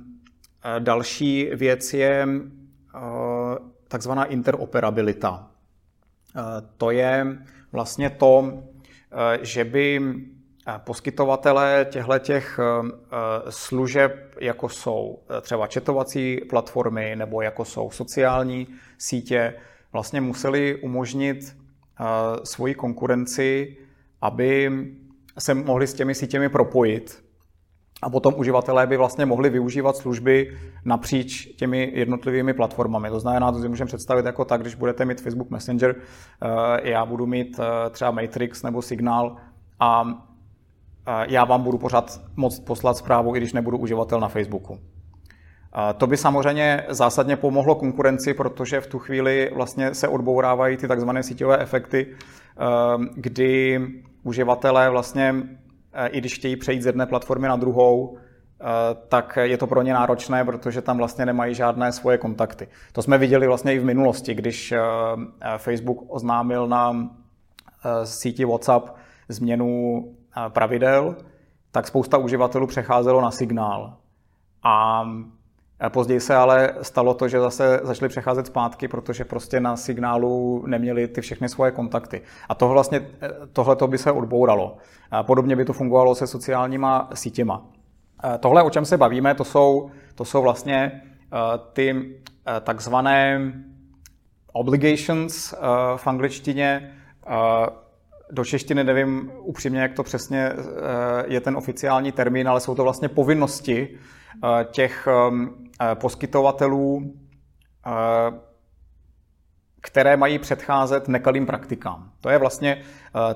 další 0.79 1.51
věc 1.55 1.95
je 1.95 2.27
takzvaná 3.95 4.25
interoperabilita. 4.25 5.51
Eh, 6.37 6.43
to 6.77 6.91
je 6.91 7.39
vlastně 7.73 8.11
to, 8.11 8.53
eh, 8.53 9.39
že 9.43 9.65
by 9.65 10.01
eh, 10.67 10.81
poskytovatelé 10.85 11.87
těchto 11.91 12.19
těch 12.19 12.61
služeb, 13.49 14.35
jako 14.41 14.69
jsou 14.69 15.23
třeba 15.41 15.67
četovací 15.67 16.41
platformy 16.51 17.17
nebo 17.17 17.43
jako 17.43 17.65
jsou 17.65 17.91
sociální 17.91 18.67
sítě, 18.99 19.55
vlastně 19.93 20.21
museli 20.21 20.83
umožnit 20.83 21.57
svoji 22.45 22.75
konkurenci, 22.75 23.77
aby 24.21 24.71
se 25.39 25.55
mohli 25.55 25.87
s 25.87 25.95
těmi 25.95 26.15
sítěmi 26.15 26.49
propojit 26.49 27.24
a 28.05 28.11
potom 28.11 28.35
uživatelé 28.37 28.87
by 28.87 28.97
vlastně 28.97 29.27
mohli 29.27 29.51
využívat 29.51 29.97
služby 29.97 30.57
napříč 30.85 31.47
těmi 31.57 31.93
jednotlivými 31.95 32.55
platformami. 32.55 33.09
To 33.11 33.21
znamená, 33.21 33.53
to 33.53 33.61
si 33.61 33.69
můžeme 33.69 33.87
představit 33.89 34.27
jako 34.27 34.45
tak, 34.45 34.61
když 34.61 34.75
budete 34.75 35.05
mít 35.05 35.21
Facebook 35.21 35.51
Messenger, 35.51 35.97
eh, 35.97 36.91
já 36.91 37.07
budu 37.07 37.27
mít 37.27 37.61
eh, 37.61 37.91
třeba 37.91 38.11
Matrix 38.11 38.63
nebo 38.63 38.83
Signal 38.83 39.37
a 39.81 40.05
eh, 41.07 41.27
já 41.29 41.45
vám 41.45 41.63
budu 41.63 41.79
pořád 41.79 42.21
moct 42.37 42.61
poslat 42.61 42.97
zprávu, 42.97 43.37
i 43.37 43.39
když 43.39 43.53
nebudu 43.53 43.79
uživatel 43.79 44.21
na 44.21 44.29
Facebooku. 44.29 44.79
To 45.97 46.07
by 46.07 46.17
samozřejmě 46.17 46.85
zásadně 46.89 47.37
pomohlo 47.37 47.75
konkurenci, 47.75 48.35
protože 48.35 48.81
v 48.81 48.87
tu 48.87 48.99
chvíli 48.99 49.51
vlastně 49.55 49.95
se 49.95 50.09
odbourávají 50.09 50.77
ty 50.77 50.89
takzvané 50.89 51.23
síťové 51.23 51.59
efekty, 51.59 52.07
kdy 53.15 53.81
uživatelé 54.23 54.91
vlastně, 54.91 55.35
i 56.07 56.19
když 56.19 56.35
chtějí 56.35 56.57
přejít 56.57 56.83
z 56.83 56.87
jedné 56.87 57.07
platformy 57.07 57.49
na 57.49 57.57
druhou, 57.57 58.19
tak 59.09 59.39
je 59.43 59.59
to 59.59 59.67
pro 59.67 59.83
ně 59.83 59.95
náročné, 59.95 60.45
protože 60.45 60.83
tam 60.83 60.99
vlastně 60.99 61.27
nemají 61.27 61.55
žádné 61.55 61.93
svoje 61.93 62.19
kontakty. 62.19 62.69
To 62.93 63.03
jsme 63.03 63.19
viděli 63.19 63.47
vlastně 63.47 63.75
i 63.75 63.79
v 63.79 63.85
minulosti, 63.85 64.35
když 64.35 64.75
Facebook 65.57 65.99
oznámil 66.09 66.69
na 66.69 67.09
síti 68.05 68.45
WhatsApp 68.45 68.89
změnu 69.29 70.05
pravidel, 70.49 71.17
tak 71.71 71.87
spousta 71.87 72.19
uživatelů 72.19 72.67
přecházelo 72.67 73.21
na 73.21 73.31
signál. 73.31 73.97
A 74.63 75.05
Později 75.89 76.21
se 76.21 76.35
ale 76.35 76.75
stalo 76.83 77.15
to, 77.15 77.29
že 77.29 77.41
zase 77.41 77.81
začali 77.83 78.09
přecházet 78.09 78.47
zpátky, 78.47 78.89
protože 78.89 79.25
prostě 79.25 79.61
na 79.61 79.77
signálu 79.77 80.65
neměli 80.67 81.09
ty 81.09 81.21
všechny 81.21 81.49
svoje 81.49 81.71
kontakty. 81.71 82.23
A 82.49 82.55
tohle 82.55 82.75
vlastně, 82.75 83.07
tohle 83.53 83.77
by 83.87 83.99
se 83.99 84.13
odbouralo. 84.13 84.77
Podobně 85.23 85.57
by 85.57 85.65
to 85.65 85.73
fungovalo 85.73 86.15
se 86.15 86.27
sociálníma 86.27 87.11
sítěma. 87.15 87.67
Tohle, 88.41 88.63
o 88.63 88.71
čem 88.71 88.85
se 88.85 88.97
bavíme, 88.97 89.35
to 89.35 89.45
jsou, 89.45 89.91
to 90.15 90.25
jsou 90.25 90.43
vlastně 90.43 91.03
ty 91.73 92.15
takzvané 92.63 93.53
obligations 94.53 95.55
v 95.97 96.07
angličtině, 96.07 96.95
do 98.31 98.45
češtiny 98.45 98.85
nevím 98.85 99.33
upřímně, 99.39 99.81
jak 99.81 99.93
to 99.93 100.03
přesně 100.03 100.53
eh, 100.53 100.55
je 101.27 101.41
ten 101.41 101.57
oficiální 101.57 102.13
termín, 102.13 102.49
ale 102.49 102.61
jsou 102.61 102.75
to 102.75 102.83
vlastně 102.83 103.09
povinnosti 103.09 103.89
eh, 104.45 104.65
těch 104.65 105.09
eh, 105.11 105.64
poskytovatelů, 105.95 107.15
které 109.81 110.17
mají 110.17 110.39
předcházet 110.39 111.09
nekalým 111.09 111.47
praktikám. 111.47 112.11
To 112.21 112.31
je 112.31 112.39
vlastně 112.39 112.83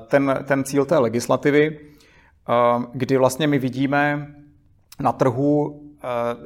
ten, 0.07 0.45
ten 0.45 0.65
cíl 0.65 0.85
té 0.85 0.99
legislativy, 0.99 1.81
kdy 2.93 3.17
vlastně 3.17 3.47
my 3.47 3.59
vidíme 3.59 4.35
na 5.01 5.13
trhu, 5.13 5.83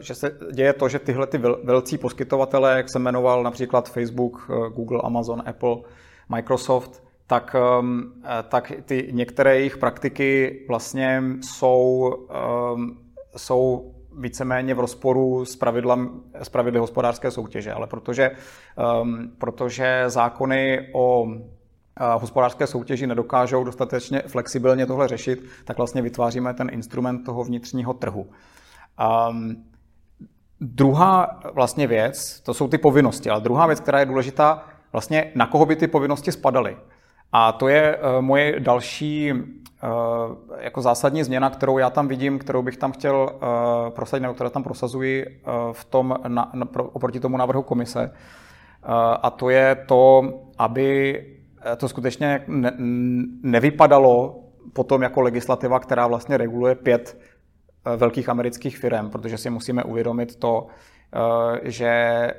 že 0.00 0.14
se 0.14 0.38
děje 0.52 0.72
to, 0.72 0.88
že 0.88 0.98
tyhle 0.98 1.26
ty 1.26 1.38
velcí 1.38 1.98
poskytovatelé, 1.98 2.76
jak 2.76 2.86
se 2.92 2.98
jmenoval 2.98 3.42
například 3.42 3.88
Facebook, 3.88 4.50
Google, 4.74 5.00
Amazon, 5.04 5.42
Apple, 5.46 5.76
Microsoft, 6.28 7.02
tak, 7.26 7.56
eh, 7.58 8.42
tak 8.48 8.72
ty 8.84 9.08
některé 9.12 9.56
jejich 9.56 9.78
praktiky 9.78 10.60
vlastně 10.68 11.22
jsou, 11.40 12.12
jsou 13.36 13.94
víceméně 14.18 14.74
v 14.74 14.80
rozporu 14.80 15.44
s, 15.44 15.56
pravidlem, 15.56 16.20
s 16.34 16.48
pravidly 16.48 16.80
hospodářské 16.80 17.30
soutěže, 17.30 17.72
ale 17.72 17.86
protože, 17.86 18.30
um, 19.02 19.32
protože 19.38 20.04
zákony 20.06 20.88
o 20.92 21.26
eh, 21.30 22.14
hospodářské 22.14 22.66
soutěži 22.66 23.06
nedokážou 23.06 23.64
dostatečně 23.64 24.22
flexibilně 24.26 24.86
tohle 24.86 25.08
řešit, 25.08 25.44
tak 25.64 25.76
vlastně 25.76 26.02
vytváříme 26.02 26.54
ten 26.54 26.68
instrument 26.72 27.24
toho 27.24 27.44
vnitřního 27.44 27.94
trhu. 27.94 28.30
Um, 29.30 29.64
druhá 30.60 31.40
vlastně 31.54 31.86
věc, 31.86 32.40
to 32.40 32.54
jsou 32.54 32.68
ty 32.68 32.78
povinnosti, 32.78 33.30
ale 33.30 33.40
druhá 33.40 33.66
věc, 33.66 33.80
která 33.80 34.00
je 34.00 34.06
důležitá, 34.06 34.64
vlastně 34.92 35.32
na 35.34 35.46
koho 35.46 35.66
by 35.66 35.76
ty 35.76 35.88
povinnosti 35.88 36.32
spadaly. 36.32 36.76
A 37.32 37.52
to 37.52 37.68
je 37.68 37.96
eh, 37.96 38.20
moje 38.20 38.60
další 38.60 39.30
eh, 39.30 39.86
jako 40.58 40.82
zásadní 40.82 41.24
změna, 41.24 41.50
kterou 41.50 41.78
já 41.78 41.90
tam 41.90 42.08
vidím, 42.08 42.38
kterou 42.38 42.62
bych 42.62 42.76
tam 42.76 42.92
chtěl 42.92 43.30
eh, 43.32 43.90
prosadit, 43.90 44.22
nebo 44.22 44.34
které 44.34 44.50
tam 44.50 44.62
prosazuji 44.62 45.40
v 45.72 45.84
tom, 45.84 46.18
na, 46.28 46.50
na, 46.54 46.68
oproti 46.74 47.20
tomu 47.20 47.36
návrhu 47.36 47.62
komise. 47.62 48.12
A 49.22 49.30
to 49.30 49.50
je 49.50 49.74
to, 49.88 50.22
aby 50.58 51.20
to 51.76 51.88
skutečně 51.88 52.44
ne, 52.46 52.72
nevypadalo 53.42 54.44
potom 54.72 55.02
jako 55.02 55.20
legislativa, 55.20 55.80
která 55.80 56.06
vlastně 56.06 56.36
reguluje 56.36 56.74
pět 56.74 57.18
velkých 57.96 58.28
amerických 58.28 58.78
firm, 58.78 59.10
protože 59.10 59.38
si 59.38 59.50
musíme 59.50 59.84
uvědomit 59.84 60.36
to, 60.36 60.66
že 61.62 62.30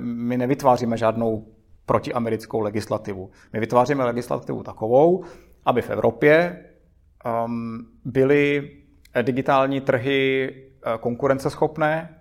my 0.00 0.38
nevytváříme 0.38 0.96
žádnou 0.96 1.44
protiamerickou 1.86 2.60
legislativu. 2.60 3.30
My 3.52 3.60
vytváříme 3.60 4.04
legislativu 4.04 4.62
takovou, 4.62 5.24
aby 5.64 5.82
v 5.82 5.90
Evropě 5.90 6.64
um, 7.46 7.86
byly 8.04 8.70
digitální 9.22 9.80
trhy 9.80 10.50
uh, 10.86 10.94
konkurenceschopné, 10.94 12.20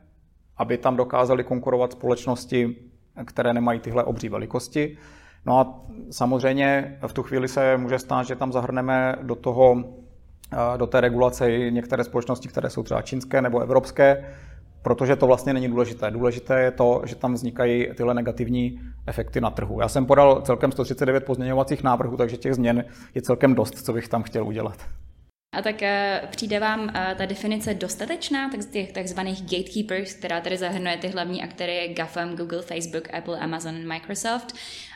aby 0.58 0.78
tam 0.78 0.96
dokázaly 0.96 1.44
konkurovat 1.44 1.92
společnosti, 1.92 2.76
které 3.26 3.54
nemají 3.54 3.80
tyhle 3.80 4.04
obří 4.04 4.30
velikosti. 4.30 4.98
No 5.46 5.60
a 5.60 5.82
samozřejmě 6.12 7.00
v 7.08 7.14
tu 7.14 7.24
chvíli 7.24 7.48
se 7.48 7.78
může 7.78 8.00
stát, 8.00 8.24
že 8.28 8.36
tam 8.36 8.52
zahrneme 8.52 9.16
do 9.22 9.36
toho, 9.36 9.72
uh, 9.74 9.84
do 10.78 10.88
té 10.88 11.02
regulace 11.02 11.52
i 11.52 11.72
některé 11.72 12.04
společnosti, 12.04 12.48
které 12.48 12.70
jsou 12.70 12.84
třeba 12.84 13.02
čínské 13.02 13.42
nebo 13.42 13.60
evropské, 13.60 14.26
protože 14.84 15.16
to 15.16 15.28
vlastně 15.28 15.54
není 15.54 15.68
důležité. 15.68 16.12
Důležité 16.12 16.62
je 16.62 16.72
to, 16.72 17.02
že 17.06 17.16
tam 17.16 17.34
vznikají 17.34 17.88
tyhle 17.96 18.14
negativní 18.14 18.80
efekty 19.08 19.42
na 19.42 19.50
trhu. 19.50 19.82
Já 19.82 19.88
jsem 19.88 20.06
podal 20.06 20.42
celkem 20.42 20.72
139 20.72 21.26
pozměňovacích 21.26 21.84
návrhů, 21.84 22.18
takže 22.18 22.38
těch 22.38 22.54
změn 22.54 22.86
je 23.16 23.22
celkem 23.22 23.56
dost, 23.56 23.86
co 23.86 23.94
bych 23.94 24.08
tam 24.08 24.24
chtěl 24.24 24.48
udělat. 24.48 24.78
A 25.54 25.62
tak 25.62 25.76
uh, 25.82 26.30
přijde 26.30 26.60
vám 26.60 26.82
uh, 26.82 26.90
ta 27.18 27.26
definice 27.26 27.74
dostatečná, 27.74 28.50
tak 28.50 28.62
z 28.62 28.66
těch 28.66 28.92
takzvaných 28.92 29.42
gatekeepers, 29.42 30.14
která 30.14 30.42
tady 30.42 30.58
zahrnuje 30.58 30.98
ty 30.98 31.08
hlavní 31.08 31.44
aktéry 31.44 31.94
GAFAM, 31.98 32.36
Google, 32.36 32.62
Facebook, 32.62 33.14
Apple, 33.14 33.40
Amazon 33.40 33.76
a 33.76 33.88
Microsoft. 33.94 34.56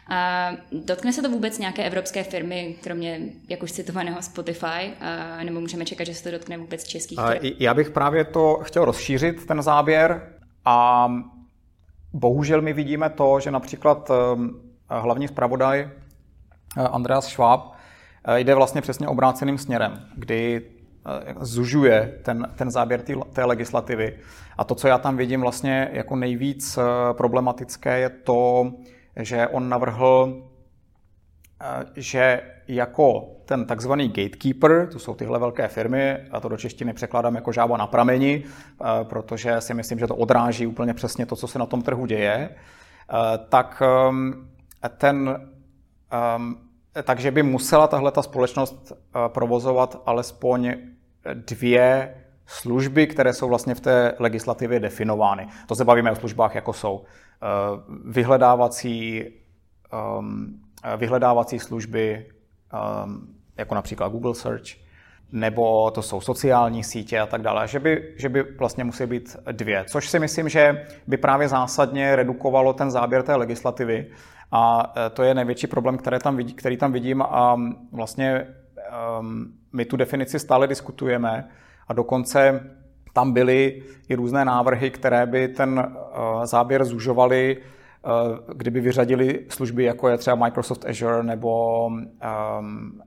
A 0.10 0.52
dotkne 0.72 1.14
se 1.14 1.22
to 1.22 1.30
vůbec 1.30 1.60
nějaké 1.60 1.84
evropské 1.84 2.24
firmy, 2.24 2.76
kromě 2.84 3.20
jak 3.50 3.64
už 3.64 3.72
citovaného 3.72 4.22
Spotify, 4.22 4.66
a, 5.00 5.44
nebo 5.44 5.62
můžeme 5.62 5.86
čekat, 5.86 6.04
že 6.04 6.14
se 6.14 6.24
to 6.24 6.32
dotkne 6.32 6.58
vůbec 6.58 6.84
českých 6.84 7.20
firm? 7.28 7.56
Já 7.60 7.74
bych 7.74 7.90
právě 7.90 8.26
to 8.26 8.60
chtěl 8.64 8.86
rozšířit, 8.86 9.46
ten 9.46 9.62
záběr. 9.62 10.34
A 10.66 11.08
bohužel 12.14 12.62
my 12.62 12.74
vidíme 12.74 13.10
to, 13.10 13.40
že 13.40 13.52
například 13.52 14.10
ehm, 14.10 14.62
hlavní 14.90 15.28
zpravodaj 15.28 15.80
eh, 16.78 16.82
Andreas 16.82 17.26
Schwab 17.26 17.74
eh, 17.74 17.77
jde 18.36 18.56
vlastně 18.56 18.82
přesně 18.82 19.08
obráceným 19.08 19.58
směrem, 19.58 20.06
kdy 20.16 20.62
eh, 20.62 21.34
zužuje 21.40 22.20
ten, 22.24 22.48
ten 22.56 22.72
záběr 22.72 23.02
tý, 23.02 23.16
té 23.34 23.46
legislativy. 23.46 24.20
A 24.58 24.64
to, 24.64 24.76
co 24.76 24.88
já 24.88 24.98
tam 24.98 25.18
vidím 25.18 25.42
vlastně 25.42 25.90
jako 25.94 26.16
nejvíc 26.16 26.80
problematické, 27.18 28.00
je 28.00 28.10
to, 28.10 28.72
že 29.20 29.48
on 29.48 29.70
navrhl, 29.70 30.44
eh, 31.62 31.86
že 31.96 32.42
jako 32.68 33.36
ten 33.46 33.66
takzvaný 33.66 34.08
gatekeeper, 34.08 34.90
to 34.92 35.00
jsou 35.00 35.16
tyhle 35.16 35.40
velké 35.40 35.68
firmy, 35.68 36.18
a 36.32 36.40
to 36.40 36.50
do 36.50 36.58
češtiny 36.58 36.94
překládám 36.94 37.36
jako 37.36 37.52
žába 37.52 37.78
na 37.78 37.88
prameni, 37.88 38.44
eh, 38.44 38.86
protože 39.04 39.62
si 39.62 39.74
myslím, 39.74 40.00
že 40.00 40.08
to 40.08 40.16
odráží 40.16 40.68
úplně 40.68 40.94
přesně 40.94 41.26
to, 41.26 41.36
co 41.36 41.48
se 41.48 41.60
na 41.60 41.66
tom 41.66 41.82
trhu 41.82 42.06
děje, 42.06 42.50
eh, 42.50 43.38
tak 43.50 43.84
ehm, 43.86 44.50
ten, 44.98 45.50
ehm, 46.12 46.56
takže 47.04 47.32
by 47.32 47.44
musela 47.44 47.88
tahle 47.88 48.12
ta 48.12 48.22
společnost 48.22 48.94
provozovat 49.28 50.02
alespoň 50.06 50.74
dvě 51.34 52.16
služby, 52.48 53.08
které 53.08 53.34
jsou 53.34 53.48
vlastně 53.48 53.76
v 53.76 53.80
té 53.80 54.14
legislativě 54.20 54.80
definovány. 54.80 55.48
To 55.68 55.76
se 55.76 55.86
bavíme 55.86 56.12
o 56.12 56.16
službách, 56.16 56.56
jako 56.56 56.74
jsou 56.74 57.04
eh, 57.04 57.48
vyhledávací, 58.06 59.26
ehm, 59.94 60.60
vyhledávací 60.98 61.60
služby, 61.60 62.26
ehm, 62.74 63.28
jako 63.58 63.76
například 63.76 64.12
Google 64.12 64.36
Search, 64.36 64.66
nebo 65.32 65.92
to 65.92 66.02
jsou 66.02 66.22
sociální 66.22 66.84
sítě 66.84 67.20
a 67.20 67.26
tak 67.26 67.42
dále, 67.42 67.68
že 67.68 67.80
by, 67.80 68.14
že 68.18 68.30
by 68.30 68.44
vlastně 68.44 68.84
musí 68.84 69.06
být 69.06 69.36
dvě. 69.52 69.86
Což 69.88 70.10
si 70.10 70.20
myslím, 70.20 70.50
že 70.50 70.86
by 71.08 71.18
právě 71.18 71.48
zásadně 71.48 72.16
redukovalo 72.16 72.74
ten 72.74 72.92
záběr 72.92 73.24
té 73.24 73.36
legislativy 73.36 74.08
a 74.52 74.94
eh, 74.96 75.10
to 75.10 75.24
je 75.24 75.34
největší 75.34 75.68
problém, 75.68 75.98
který 75.98 76.20
tam, 76.20 76.36
vidí, 76.36 76.54
který 76.54 76.78
tam 76.78 76.92
vidím 76.92 77.22
a 77.22 77.58
vlastně 77.92 78.48
um, 79.20 79.54
my 79.74 79.86
tu 79.86 79.98
definici 79.98 80.40
stále 80.40 80.68
diskutujeme, 80.68 81.50
a 81.88 81.94
dokonce 81.94 82.64
tam 83.14 83.32
byly 83.34 83.84
i 84.10 84.16
různé 84.16 84.46
návrhy, 84.46 84.92
které 84.92 85.26
by 85.26 85.48
ten 85.48 85.80
eh, 85.80 86.48
záběr 86.48 86.86
zužovaly, 86.86 87.58
eh, 87.58 88.10
kdyby 88.56 88.82
vyřadili 88.82 89.46
služby, 89.50 89.84
jako 89.84 90.10
je 90.10 90.18
třeba 90.18 90.36
Microsoft 90.36 90.86
Azure 90.86 91.24
nebo 91.24 91.86
um, 91.86 93.02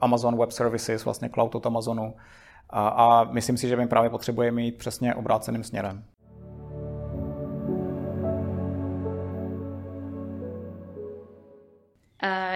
Amazon 0.00 0.38
Web 0.38 0.50
Services, 0.50 1.04
vlastně 1.04 1.30
cloud 1.34 1.54
od 1.54 1.66
Amazonu. 1.66 2.14
A, 2.70 2.88
a 2.88 3.24
myslím 3.24 3.56
si, 3.56 3.68
že 3.68 3.76
my 3.76 3.86
právě 3.86 4.10
potřebujeme 4.10 4.62
jít 4.62 4.78
přesně 4.78 5.14
obráceným 5.14 5.64
směrem. 5.64 6.04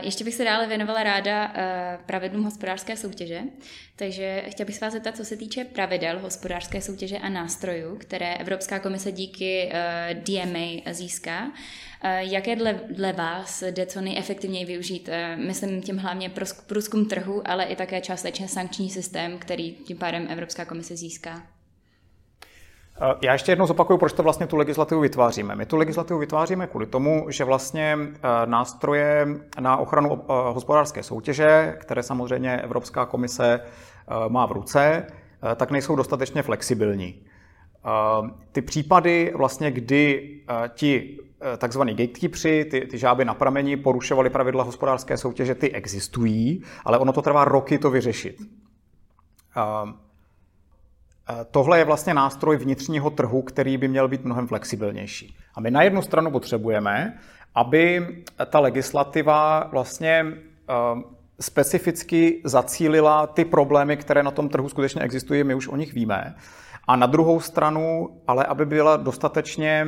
Ještě 0.03 0.25
bych 0.25 0.35
se 0.35 0.45
dále 0.45 0.67
věnovala 0.67 1.03
ráda 1.03 1.53
eh, 1.55 1.99
pravidlům 2.07 2.45
hospodářské 2.45 2.97
soutěže, 2.97 3.41
takže 3.97 4.45
chtěla 4.49 4.67
bych 4.67 4.75
se 4.75 4.85
vás 4.85 4.93
zeptat, 4.93 5.17
co 5.17 5.25
se 5.25 5.37
týče 5.37 5.65
pravidel 5.65 6.19
hospodářské 6.19 6.81
soutěže 6.81 7.19
a 7.19 7.29
nástrojů, 7.29 7.97
které 7.97 8.35
Evropská 8.35 8.79
komise 8.79 9.13
díky 9.13 9.71
eh, 9.73 10.15
DMA 10.15 10.93
získá. 10.93 11.53
Eh, 12.05 12.25
jaké 12.25 12.57
dle, 12.57 12.81
dle 12.91 13.13
vás 13.13 13.63
jde 13.63 13.87
co 13.87 14.01
nejefektivněji 14.01 14.65
využít? 14.65 15.09
Myslím 15.37 15.83
tím 15.83 15.99
hlavně 15.99 16.31
průzkum 16.67 17.09
trhu, 17.09 17.43
ale 17.49 17.65
i 17.65 17.77
také 17.77 18.01
částečně 18.01 18.49
sankční 18.49 18.91
systém, 18.91 19.39
který 19.39 19.73
tím 19.73 19.99
pádem 19.99 20.27
Evropská 20.31 20.65
komise 20.65 20.97
získá. 20.97 21.52
Eh, 23.01 23.15
já 23.23 23.33
ještě 23.33 23.53
jednou 23.53 23.67
zopakuju, 23.67 23.99
proč 23.99 24.13
to 24.13 24.23
vlastně 24.23 24.47
tu 24.47 24.57
legislativu 24.57 25.01
vytváříme. 25.01 25.57
My 25.57 25.67
tu 25.67 25.77
legislativu 25.77 26.19
vytváříme 26.19 26.67
kvůli 26.67 26.87
tomu, 26.87 27.27
že 27.29 27.45
vlastně 27.45 27.99
eh, 28.01 28.19
nástroje 28.47 29.27
na 29.61 29.77
ochranu 29.77 30.23
eh, 30.23 30.25
hospodářské 30.29 31.03
soutěže, 31.03 31.77
které 31.81 32.03
samozřejmě 32.03 32.61
Evropská 32.61 33.07
komise 33.07 33.61
má 34.29 34.47
v 34.47 34.53
ruce, 34.53 35.07
tak 35.57 35.71
nejsou 35.71 35.97
dostatečně 35.97 36.43
flexibilní. 36.43 37.23
Ty 38.53 38.63
případy, 38.63 39.33
vlastně, 39.37 39.71
kdy 39.71 40.31
ti 40.75 41.19
takzvaní 41.59 41.95
gatekeepři, 41.95 42.65
ty, 42.65 42.81
ty 42.81 42.99
žáby 42.99 43.25
na 43.25 43.35
pramení 43.35 43.77
porušovali 43.77 44.31
pravidla 44.31 44.65
hospodářské 44.65 45.17
soutěže, 45.17 45.55
ty 45.55 45.73
existují, 45.73 46.63
ale 46.85 46.99
ono 46.99 47.13
to 47.13 47.23
trvá 47.23 47.45
roky 47.45 47.79
to 47.79 47.91
vyřešit. 47.91 48.37
Tohle 51.51 51.79
je 51.79 51.85
vlastně 51.85 52.15
nástroj 52.15 52.57
vnitřního 52.57 53.11
trhu, 53.11 53.43
který 53.43 53.77
by 53.77 53.89
měl 53.89 54.09
být 54.09 54.25
mnohem 54.25 54.47
flexibilnější. 54.47 55.37
A 55.55 55.61
my 55.61 55.71
na 55.71 55.83
jednu 55.83 56.03
stranu 56.03 56.31
potřebujeme, 56.31 57.19
aby 57.55 58.07
ta 58.51 58.61
legislativa 58.61 59.69
vlastně 59.73 60.25
eh, 60.27 60.75
specificky 61.41 62.43
zacílila 62.45 63.27
ty 63.27 63.45
problémy, 63.45 63.97
které 63.97 64.23
na 64.23 64.31
tom 64.31 64.49
trhu 64.49 64.69
skutečně 64.69 65.03
existují, 65.03 65.45
my 65.45 65.55
už 65.55 65.69
o 65.69 65.77
nich 65.77 65.95
víme. 65.95 66.35
A 66.89 66.97
na 66.97 67.07
druhou 67.07 67.41
stranu, 67.41 68.09
ale 68.27 68.45
aby 68.45 68.67
byla 68.67 68.97
dostatečně 68.97 69.87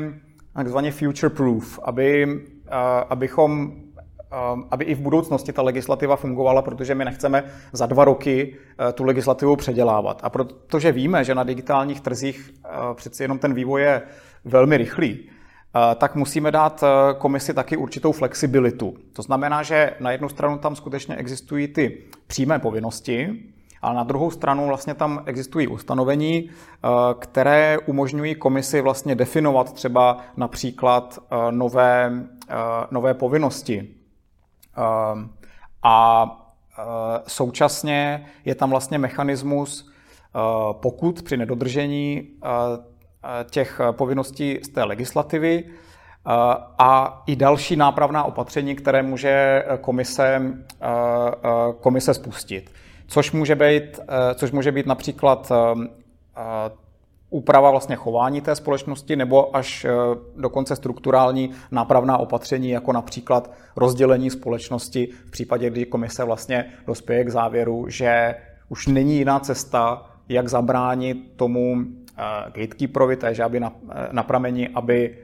takzvaně 0.55 0.93
future 0.93 1.31
proof, 1.31 1.79
aby, 1.83 2.41
eh, 2.67 2.71
abychom 3.09 3.73
aby 4.71 4.85
i 4.85 4.95
v 4.95 5.01
budoucnosti 5.01 5.53
ta 5.53 5.63
legislativa 5.63 6.17
fungovala, 6.17 6.63
protože 6.63 6.95
my 6.95 7.05
nechceme 7.05 7.45
za 7.73 7.87
dva 7.87 8.05
roky 8.05 8.57
uh, 8.57 8.93
tu 8.93 9.05
legislativu 9.05 9.57
předělávat. 9.57 10.21
A 10.23 10.31
protože 10.31 10.93
víme, 10.93 11.25
že 11.25 11.35
na 11.35 11.45
digitálních 11.45 12.01
trzích 12.01 12.55
uh, 12.65 12.95
přeci 12.95 13.25
jenom 13.25 13.39
ten 13.39 13.55
vývoj 13.55 13.83
je 13.83 14.03
velmi 14.45 14.77
rychlý, 14.77 15.21
uh, 15.21 15.95
tak 15.95 16.15
musíme 16.15 16.51
dát 16.51 16.85
komisi 17.19 17.55
taky 17.55 17.77
určitou 17.77 18.13
flexibilitu. 18.13 18.95
To 19.13 19.23
znamená, 19.23 19.63
že 19.63 19.95
na 20.01 20.11
jednu 20.11 20.29
stranu 20.29 20.59
tam 20.59 20.77
skutečně 20.77 21.17
existují 21.17 21.69
ty 21.69 21.99
přímé 22.27 22.59
povinnosti, 22.59 23.43
ale 23.83 23.95
na 23.95 24.05
druhou 24.05 24.31
stranu 24.31 24.67
vlastně 24.67 24.95
tam 24.95 25.23
existují 25.27 25.69
ustanovení, 25.69 26.51
které 27.19 27.79
umožňují 27.87 28.35
komisi 28.35 28.81
vlastně 28.81 29.15
definovat 29.15 29.73
třeba 29.73 30.19
například 30.37 31.19
nové, 31.51 32.13
nové 32.91 33.15
povinnosti 33.15 33.89
Ehm, 33.89 34.04
a 35.83 36.27
eh, 36.79 36.83
současně 37.27 38.27
je 38.45 38.55
tam 38.55 38.71
vlastně 38.71 38.99
mechanismus 38.99 39.91
eh, 39.91 40.39
pokud 40.73 41.23
při 41.23 41.37
nedodržení 41.37 42.29
eh, 42.45 43.45
těch 43.51 43.81
povinností 43.93 44.59
z 44.63 44.69
té 44.69 44.85
legislativy 44.85 45.65
a 46.79 47.23
i 47.27 47.37
další 47.37 47.77
nápravná 47.77 48.25
opatření, 48.25 48.75
které 48.75 49.03
může 49.03 49.65
komise, 49.81 50.55
komise 51.81 52.15
spustit. 52.15 52.71
Což 53.07 53.33
může 53.33 53.55
být, 53.55 54.01
což 54.35 54.53
může 54.53 54.73
být 54.73 54.87
například 54.87 55.53
úprava 57.31 57.71
vlastně 57.71 57.97
chování 57.97 58.41
té 58.41 58.55
společnosti 58.55 59.17
nebo 59.17 59.57
až 59.57 59.85
eh, 59.85 59.91
dokonce 60.37 60.77
strukturální 60.77 61.51
nápravná 61.71 62.19
opatření, 62.19 62.71
jako 62.71 62.93
například 62.93 63.51
rozdělení 63.77 64.31
společnosti 64.31 65.09
v 65.27 65.31
případě, 65.31 65.71
kdy 65.71 65.87
komise 65.87 66.25
vlastně 66.25 66.73
dospěje 66.87 67.25
k 67.25 67.29
závěru, 67.29 67.89
že 67.89 68.35
už 68.69 68.87
není 68.87 69.17
jiná 69.19 69.41
cesta, 69.41 70.11
jak 70.29 70.49
zabránit 70.49 71.33
tomu 71.37 71.77
eh, 71.79 72.23
gatekeeperovi 72.47 73.17
té 73.17 73.35
žáby 73.35 73.61
na, 73.61 73.73
eh, 73.91 74.09
na 74.13 74.23
prameni, 74.23 74.69
aby 74.69 75.19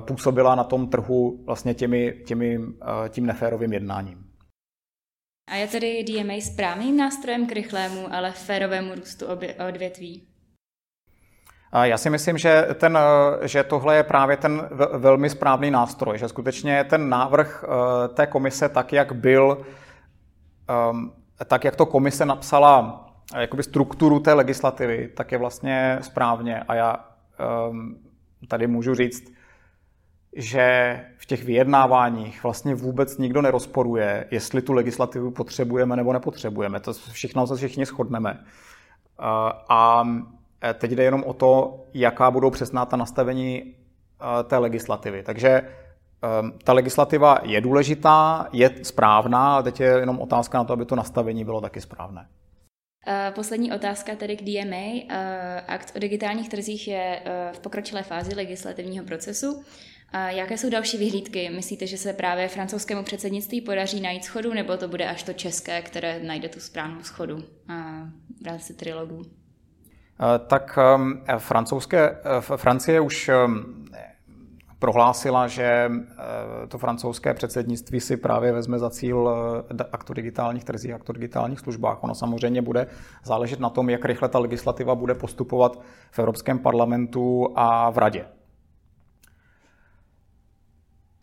působila 0.00 0.54
na 0.54 0.64
tom 0.64 0.88
trhu 0.88 1.40
vlastně 1.44 1.74
těmi, 1.74 2.14
těmi, 2.26 2.60
tím 3.08 3.26
neférovým 3.26 3.72
jednáním. 3.72 4.24
A 5.50 5.54
je 5.56 5.66
tedy 5.66 6.04
DMA 6.04 6.40
správným 6.40 6.96
nástrojem 6.96 7.46
k 7.46 7.52
rychlému, 7.52 8.14
ale 8.14 8.32
férovému 8.32 8.94
růstu 8.94 9.26
odvětví? 9.68 10.35
Já 11.82 11.98
si 11.98 12.10
myslím, 12.10 12.38
že, 12.38 12.68
ten, 12.74 12.98
že 13.42 13.62
tohle 13.62 13.96
je 13.96 14.02
právě 14.02 14.36
ten 14.36 14.68
velmi 14.92 15.30
správný 15.30 15.70
nástroj, 15.70 16.18
že 16.18 16.28
skutečně 16.28 16.84
ten 16.84 17.08
návrh 17.08 17.64
eh, 17.64 18.08
té 18.08 18.26
komise, 18.26 18.68
tak 18.68 18.92
jak 18.92 19.12
byl, 19.12 19.58
ehm, 20.68 21.12
tak 21.46 21.64
jak 21.64 21.76
to 21.76 21.86
komise 21.86 22.26
napsala 22.26 23.04
eh, 23.34 23.40
jakoby 23.40 23.62
strukturu 23.62 24.20
té 24.20 24.32
legislativy, 24.32 25.08
tak 25.16 25.32
je 25.32 25.38
vlastně 25.38 25.98
správně. 26.02 26.60
A 26.60 26.74
já 26.74 27.04
ehm, 27.38 27.96
tady 28.48 28.66
můžu 28.66 28.94
říct, 28.94 29.32
že 30.36 31.00
v 31.18 31.26
těch 31.26 31.44
vyjednáváních 31.44 32.42
vlastně 32.42 32.74
vůbec 32.74 33.18
nikdo 33.18 33.42
nerozporuje, 33.42 34.26
jestli 34.30 34.62
tu 34.62 34.72
legislativu 34.72 35.30
potřebujeme 35.30 35.96
nebo 35.96 36.12
nepotřebujeme. 36.12 36.80
To 36.80 36.92
všechno 36.92 37.46
se 37.46 37.56
všichni 37.56 37.86
shodneme. 37.86 38.38
Eh, 38.40 39.52
a 39.68 40.04
Eh, 40.04 40.35
teď 40.74 40.90
jde 40.90 41.02
jenom 41.02 41.24
o 41.24 41.32
to, 41.32 41.84
jaká 41.94 42.30
budou 42.30 42.50
přesná 42.50 42.86
ta 42.86 42.96
nastavení 42.96 43.62
eh, 44.20 44.44
té 44.44 44.58
legislativy. 44.58 45.22
Takže 45.22 45.48
ehm, 45.48 46.52
ta 46.64 46.72
legislativa 46.72 47.38
je 47.42 47.60
důležitá, 47.60 48.48
je 48.52 48.70
správná, 48.82 49.56
a 49.56 49.62
teď 49.62 49.80
je 49.80 49.86
jenom 49.86 50.18
otázka 50.20 50.58
na 50.58 50.64
to, 50.64 50.72
aby 50.72 50.84
to 50.84 50.96
nastavení 50.96 51.44
bylo 51.44 51.60
taky 51.60 51.80
správné. 51.80 52.28
Eh, 53.06 53.32
poslední 53.34 53.72
otázka 53.72 54.16
tedy 54.16 54.36
k 54.36 54.42
DMA. 54.42 55.14
Akt 55.66 55.92
o 55.96 55.98
digitálních 55.98 56.48
trzích 56.48 56.88
je 56.88 57.22
v 57.52 57.60
pokročilé 57.60 58.02
fázi 58.02 58.34
legislativního 58.34 59.04
procesu. 59.04 59.64
Jaké 60.28 60.58
jsou 60.58 60.70
další 60.70 60.98
vyhlídky? 60.98 61.50
Myslíte, 61.50 61.86
že 61.86 61.98
se 61.98 62.12
právě 62.12 62.48
francouzskému 62.48 63.02
předsednictví 63.02 63.60
podaří 63.60 64.00
najít 64.00 64.24
schodu, 64.24 64.54
nebo 64.54 64.76
to 64.76 64.88
bude 64.88 65.08
až 65.08 65.22
to 65.22 65.32
české, 65.32 65.82
které 65.82 66.20
najde 66.20 66.48
tu 66.48 66.60
správnou 66.60 67.02
schodu 67.02 67.44
v 68.42 68.46
rámci 68.46 68.74
trilogu? 68.74 69.22
Eh, 70.20 70.38
tak 70.38 70.78
ehm, 70.78 71.20
francouzské, 71.38 72.10
eh, 72.10 72.40
Francie 72.40 73.00
už 73.00 73.28
ehm, 73.28 73.84
prohlásila, 74.78 75.48
že 75.48 75.90
eh, 75.90 76.66
to 76.68 76.78
francouzské 76.78 77.34
předsednictví 77.34 78.00
si 78.00 78.16
právě 78.16 78.52
vezme 78.52 78.78
za 78.78 78.90
cíl 78.90 79.30
aktu 79.92 80.14
digitálních 80.14 80.64
trzí, 80.64 80.92
aktu 80.92 81.12
digitálních 81.12 81.60
službách. 81.60 82.04
Ono 82.04 82.14
samozřejmě 82.14 82.62
bude 82.62 82.86
záležet 83.24 83.60
na 83.60 83.70
tom, 83.70 83.90
jak 83.90 84.04
rychle 84.04 84.28
ta 84.28 84.38
legislativa 84.38 84.94
bude 84.94 85.14
postupovat 85.14 85.80
v 86.10 86.18
Evropském 86.18 86.58
parlamentu 86.58 87.52
a 87.56 87.90
v 87.90 87.98
Radě. 87.98 88.26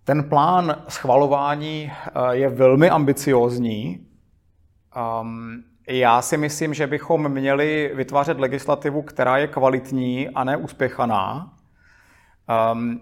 Ten 0.04 0.30
plán 0.30 0.84
schvalování 0.88 1.92
je 2.32 2.50
velmi 2.50 2.90
ambiciózní. 2.90 4.08
Ehm, 4.96 5.64
já 5.88 6.22
si 6.22 6.38
myslím, 6.38 6.74
že 6.74 6.88
bychom 6.88 7.30
měli 7.30 7.92
vytvářet 7.96 8.40
legislativu, 8.40 9.02
která 9.02 9.38
je 9.38 9.48
kvalitní 9.48 10.30
a 10.30 10.44
ne 10.44 10.58
uspěchaná. 10.58 11.54
Um, 12.74 13.00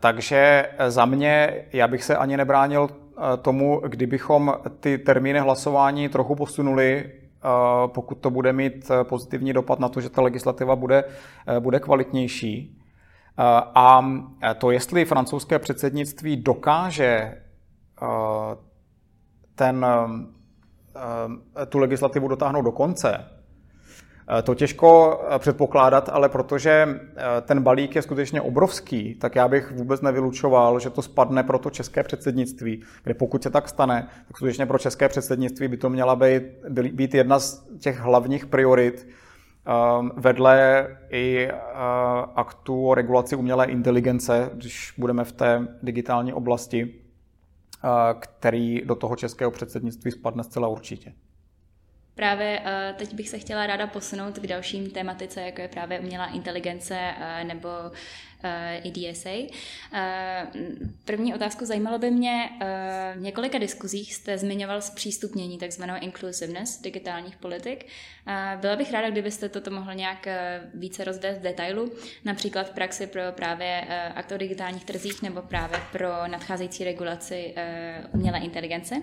takže 0.00 0.68
za 0.88 1.04
mě, 1.04 1.64
já 1.72 1.88
bych 1.88 2.04
se 2.04 2.16
ani 2.16 2.36
nebránil 2.36 2.88
eh, 2.90 3.36
tomu, 3.36 3.80
kdybychom 3.88 4.54
ty 4.80 4.98
termíny 4.98 5.38
hlasování 5.38 6.08
trochu 6.08 6.34
posunuli, 6.34 7.04
eh, 7.04 7.48
pokud 7.86 8.14
to 8.14 8.30
bude 8.30 8.52
mít 8.52 8.90
pozitivní 9.02 9.52
dopad 9.52 9.78
na 9.78 9.88
to, 9.88 10.00
že 10.00 10.10
ta 10.10 10.22
legislativa 10.22 10.76
bude, 10.76 11.04
bude 11.60 11.80
kvalitnější. 11.80 12.82
A 13.74 14.04
to, 14.58 14.70
jestli 14.70 15.04
francouzské 15.04 15.58
předsednictví 15.58 16.36
dokáže 16.36 17.42
ten 19.54 19.86
tu 21.68 21.78
legislativu 21.78 22.28
dotáhnout 22.28 22.62
do 22.62 22.72
konce. 22.72 23.24
Eh, 24.38 24.42
to 24.42 24.54
těžko 24.54 25.20
eh, 25.30 25.38
předpokládat, 25.38 26.08
ale 26.12 26.28
protože 26.28 27.00
ten 27.42 27.62
balík 27.62 27.96
je 27.96 28.02
skutečně 28.02 28.40
obrovský, 28.40 29.14
tak 29.14 29.36
já 29.36 29.48
bych 29.48 29.72
vůbec 29.72 30.00
nevylučoval, 30.00 30.80
že 30.80 30.90
to 30.90 31.02
spadne 31.02 31.42
pro 31.42 31.58
to 31.58 31.70
české 31.70 32.02
předsednictví, 32.02 32.82
kde 33.04 33.14
pokud 33.14 33.42
se 33.42 33.50
tak 33.50 33.68
stane, 33.68 34.08
tak 34.28 34.36
skutečně 34.36 34.66
pro 34.66 34.78
české 34.78 35.08
předsednictví 35.08 35.68
by 35.68 35.76
to 35.76 35.90
měla 35.90 36.16
být, 36.16 36.42
být 36.92 37.14
jedna 37.14 37.38
z 37.38 37.66
těch 37.78 37.98
hlavních 37.98 38.46
priorit 38.46 39.08
vedle 40.16 40.86
i 41.10 41.48
aktu 42.34 42.86
o 42.88 42.94
regulaci 42.94 43.36
umělé 43.36 43.66
inteligence, 43.66 44.50
když 44.54 44.94
budeme 44.98 45.24
v 45.24 45.32
té 45.32 45.68
digitální 45.82 46.32
oblasti 46.32 46.94
který 48.18 48.80
do 48.84 48.94
toho 48.94 49.16
českého 49.16 49.50
předsednictví 49.50 50.10
spadne 50.10 50.44
zcela 50.44 50.68
určitě. 50.68 51.14
Právě 52.16 52.60
uh, 52.60 52.98
teď 52.98 53.14
bych 53.14 53.28
se 53.28 53.38
chtěla 53.38 53.66
ráda 53.66 53.86
posunout 53.86 54.38
k 54.38 54.46
dalším 54.46 54.90
tématice, 54.90 55.40
jako 55.40 55.60
je 55.60 55.68
právě 55.68 56.00
umělá 56.00 56.26
inteligence 56.26 57.14
uh, 57.16 57.48
nebo 57.48 57.68
uh, 58.84 58.92
DSA. 58.92 59.30
Uh, 59.30 59.48
první 61.04 61.34
otázku 61.34 61.64
zajímalo 61.64 61.98
by 61.98 62.10
mě, 62.10 62.50
v 63.16 63.20
několika 63.20 63.58
diskuzích 63.58 64.14
jste 64.14 64.38
zmiňoval 64.38 64.82
zpřístupnění, 64.82 65.58
takzvanou 65.58 65.94
inclusiveness 66.00 66.80
digitálních 66.80 67.36
politik. 67.36 67.86
Byla 68.60 68.76
bych 68.76 68.92
ráda, 68.92 69.10
kdybyste 69.10 69.48
toto 69.48 69.70
mohl 69.70 69.94
nějak 69.94 70.26
více 70.74 71.04
rozvést 71.04 71.38
v 71.38 71.42
detailu, 71.42 71.92
například 72.24 72.68
v 72.68 72.74
praxi 72.74 73.06
pro 73.06 73.22
právě 73.32 73.80
akt 74.14 74.32
o 74.32 74.38
digitálních 74.38 74.84
trzích 74.84 75.22
nebo 75.22 75.42
právě 75.42 75.80
pro 75.92 76.08
nadcházející 76.26 76.84
regulaci 76.84 77.54
umělé 78.12 78.38
inteligence 78.38 79.02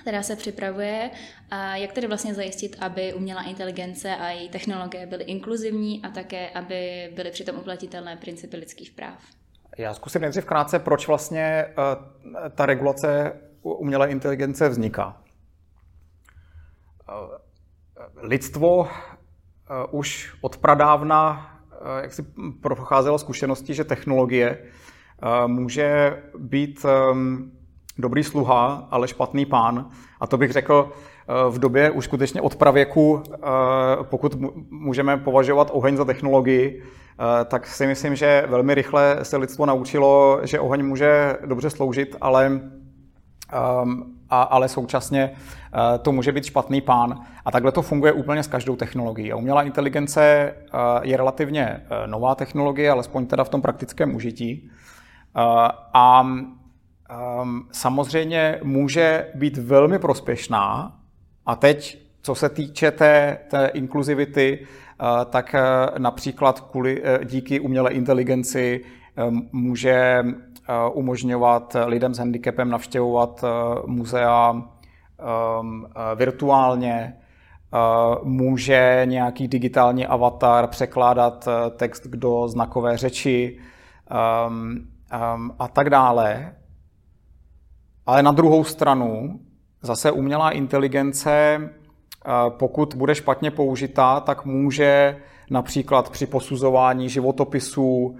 která 0.00 0.22
se 0.22 0.36
připravuje 0.36 1.10
a 1.50 1.76
jak 1.76 1.92
tedy 1.92 2.06
vlastně 2.06 2.34
zajistit, 2.34 2.76
aby 2.80 3.14
umělá 3.14 3.42
inteligence 3.42 4.16
a 4.16 4.28
její 4.28 4.48
technologie 4.48 5.06
byly 5.06 5.24
inkluzivní 5.24 6.02
a 6.04 6.08
také, 6.08 6.50
aby 6.50 7.12
byly 7.14 7.30
přitom 7.30 7.56
uplatitelné 7.56 8.16
principy 8.16 8.56
lidských 8.56 8.90
práv. 8.90 9.18
Já 9.78 9.94
zkusím 9.94 10.20
nejdřív 10.20 10.44
krátce, 10.44 10.78
proč 10.78 11.06
vlastně 11.06 11.66
uh, 11.66 12.48
ta 12.54 12.66
regulace 12.66 13.32
umělé 13.62 14.10
inteligence 14.10 14.68
vzniká. 14.68 15.22
Uh, 17.08 17.28
lidstvo 18.16 18.80
uh, 18.80 18.88
už 19.90 20.34
od 20.40 20.56
pradávna 20.56 21.46
jak 22.02 22.12
si 22.12 22.22
procházelo 22.62 23.18
zkušenosti, 23.18 23.74
že 23.74 23.84
technologie 23.84 24.58
může 25.46 26.22
být 26.38 26.86
dobrý 27.98 28.24
sluha, 28.24 28.88
ale 28.90 29.08
špatný 29.08 29.46
pán. 29.46 29.88
A 30.20 30.26
to 30.26 30.36
bych 30.36 30.52
řekl 30.52 30.92
eh, 30.92 31.32
v 31.50 31.58
době 31.58 31.90
už 31.90 32.04
skutečně 32.04 32.40
od 32.40 32.56
pravěku, 32.56 33.22
eh, 33.32 33.38
pokud 34.02 34.36
můžeme 34.70 35.16
považovat 35.16 35.70
oheň 35.72 35.96
za 35.96 36.04
technologii, 36.04 36.82
eh, 36.82 37.44
tak 37.44 37.66
si 37.66 37.86
myslím, 37.86 38.16
že 38.16 38.44
velmi 38.48 38.74
rychle 38.74 39.18
se 39.22 39.36
lidstvo 39.36 39.66
naučilo, 39.66 40.40
že 40.42 40.60
oheň 40.60 40.86
může 40.86 41.36
dobře 41.46 41.70
sloužit, 41.70 42.16
ale, 42.20 42.46
ehm, 43.52 44.04
a, 44.30 44.42
ale 44.42 44.68
současně 44.68 45.30
to 46.02 46.12
může 46.12 46.32
být 46.32 46.44
špatný 46.44 46.80
pán. 46.80 47.20
A 47.44 47.50
takhle 47.50 47.72
to 47.72 47.82
funguje 47.82 48.12
úplně 48.12 48.42
s 48.42 48.46
každou 48.46 48.76
technologií. 48.76 49.32
A 49.32 49.36
umělá 49.36 49.62
inteligence 49.62 50.54
je 51.02 51.16
relativně 51.16 51.82
nová 52.06 52.34
technologie, 52.34 52.90
alespoň 52.90 53.26
teda 53.26 53.44
v 53.44 53.48
tom 53.48 53.62
praktickém 53.62 54.14
užití. 54.14 54.70
A 55.94 56.26
um, 57.42 57.68
samozřejmě 57.72 58.60
může 58.62 59.26
být 59.34 59.58
velmi 59.58 59.98
prospěšná. 59.98 60.96
A 61.46 61.56
teď, 61.56 61.98
co 62.22 62.34
se 62.34 62.48
týče 62.48 62.90
té, 62.90 63.38
té 63.50 63.66
inkluzivity, 63.66 64.58
uh, 64.60 65.24
tak 65.24 65.54
uh, 65.54 65.98
například 65.98 66.60
kvůli, 66.60 67.02
uh, 67.02 67.24
díky 67.24 67.60
umělé 67.60 67.90
inteligenci 67.90 68.84
um, 69.28 69.48
může 69.52 70.24
umožňovat 70.92 71.76
lidem 71.86 72.14
s 72.14 72.18
handicapem 72.18 72.70
navštěvovat 72.70 73.44
muzea 73.86 74.50
um, 74.50 75.86
virtuálně, 76.14 77.16
může 78.22 79.02
nějaký 79.04 79.48
digitální 79.48 80.06
avatar 80.06 80.66
překládat 80.66 81.48
text 81.76 82.06
do 82.06 82.48
znakové 82.48 82.96
řeči 82.96 83.58
um, 84.48 84.88
um, 85.34 85.52
a 85.58 85.68
tak 85.68 85.90
dále. 85.90 86.52
Ale 88.06 88.22
na 88.22 88.32
druhou 88.32 88.64
stranu 88.64 89.40
zase 89.82 90.10
umělá 90.10 90.50
inteligence, 90.50 91.30
eh, 91.60 92.30
pokud 92.48 92.94
bude 92.94 93.14
špatně 93.14 93.50
použitá, 93.50 94.20
tak 94.20 94.44
může 94.44 95.16
například 95.50 96.10
při 96.10 96.26
posuzování 96.26 97.08
životopisů, 97.08 98.16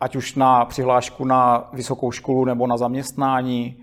ať 0.00 0.16
už 0.16 0.34
na 0.34 0.64
přihlášku 0.64 1.24
na 1.24 1.70
vysokou 1.72 2.12
školu 2.12 2.44
nebo 2.44 2.66
na 2.66 2.76
zaměstnání, 2.76 3.76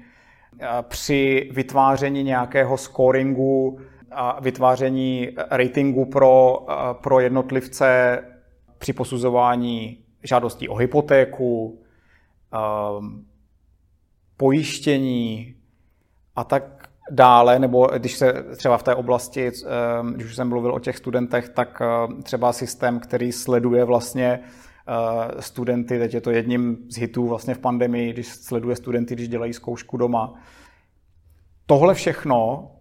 eh, 0.60 0.68
při 0.82 1.50
vytváření 1.54 2.24
nějakého 2.24 2.78
scoringu 2.78 3.80
a 4.12 4.42
vytváření 4.42 5.30
ratingu 5.50 6.06
pro, 6.06 6.66
eh, 6.70 6.74
pro 6.94 7.20
jednotlivce 7.20 8.20
při 8.78 8.94
posuzování 8.94 9.98
žádostí 10.24 10.70
o 10.70 10.76
hypotéku, 10.76 11.78
pojištění 14.41 15.56
a 16.36 16.43
tak 16.43 16.89
dále, 17.12 17.60
nebo 17.60 17.88
když 17.97 18.17
se 18.17 18.34
třeba 18.56 18.77
v 18.77 18.84
té 18.84 18.95
oblasti, 18.95 19.47
eh, 19.47 19.69
když 20.15 20.27
už 20.27 20.36
jsem 20.36 20.49
mluvil 20.49 20.73
o 20.73 20.80
těch 20.80 20.97
studentech, 20.97 21.49
tak 21.49 21.82
eh, 21.82 22.21
třeba 22.23 22.54
systém, 22.54 22.99
který 22.99 23.32
sleduje 23.32 23.86
vlastně 23.86 24.39
eh, 24.39 25.41
studenty, 25.41 25.99
teď 25.99 26.13
je 26.13 26.21
to 26.21 26.32
jedním 26.32 26.77
z 26.89 26.97
hitů 26.97 27.27
vlastně 27.27 27.54
v 27.54 27.60
pandemii, 27.60 28.13
když 28.13 28.27
sleduje 28.27 28.75
studenty, 28.75 29.15
když 29.15 29.30
dělají 29.30 29.54
zkoušku 29.54 29.97
doma. 29.97 30.34
Tohle 31.65 31.93
všechno 31.93 32.71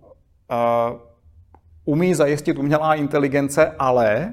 umí 1.85 2.15
zajistit 2.15 2.59
umělá 2.59 2.95
inteligence, 2.95 3.75
ale 3.79 4.33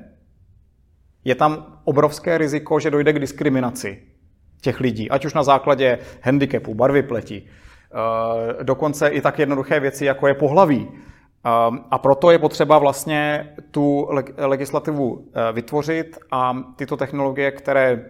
je 1.24 1.36
tam 1.36 1.80
obrovské 1.84 2.38
riziko, 2.38 2.80
že 2.80 2.92
dojde 2.92 3.14
k 3.14 3.20
diskriminaci 3.20 4.17
těch 4.62 4.80
lidí, 4.80 5.10
ať 5.10 5.26
už 5.26 5.34
na 5.34 5.44
základě 5.44 6.00
handicapu, 6.22 6.74
barvy 6.74 7.04
pleti, 7.04 7.44
eh, 7.44 8.64
dokonce 8.64 9.08
i 9.08 9.22
tak 9.22 9.40
jednoduché 9.40 9.80
věci, 9.80 10.06
jako 10.06 10.28
je 10.28 10.34
pohlaví. 10.34 10.88
Eh, 10.92 11.50
a 11.92 11.98
proto 11.98 12.32
je 12.32 12.40
potřeba 12.40 12.78
vlastně 12.78 13.50
tu 13.72 14.10
legislativu 14.38 15.26
eh, 15.34 15.54
vytvořit 15.54 16.18
a 16.32 16.58
tyto 16.76 16.98
technologie, 16.98 17.52
které 17.52 18.06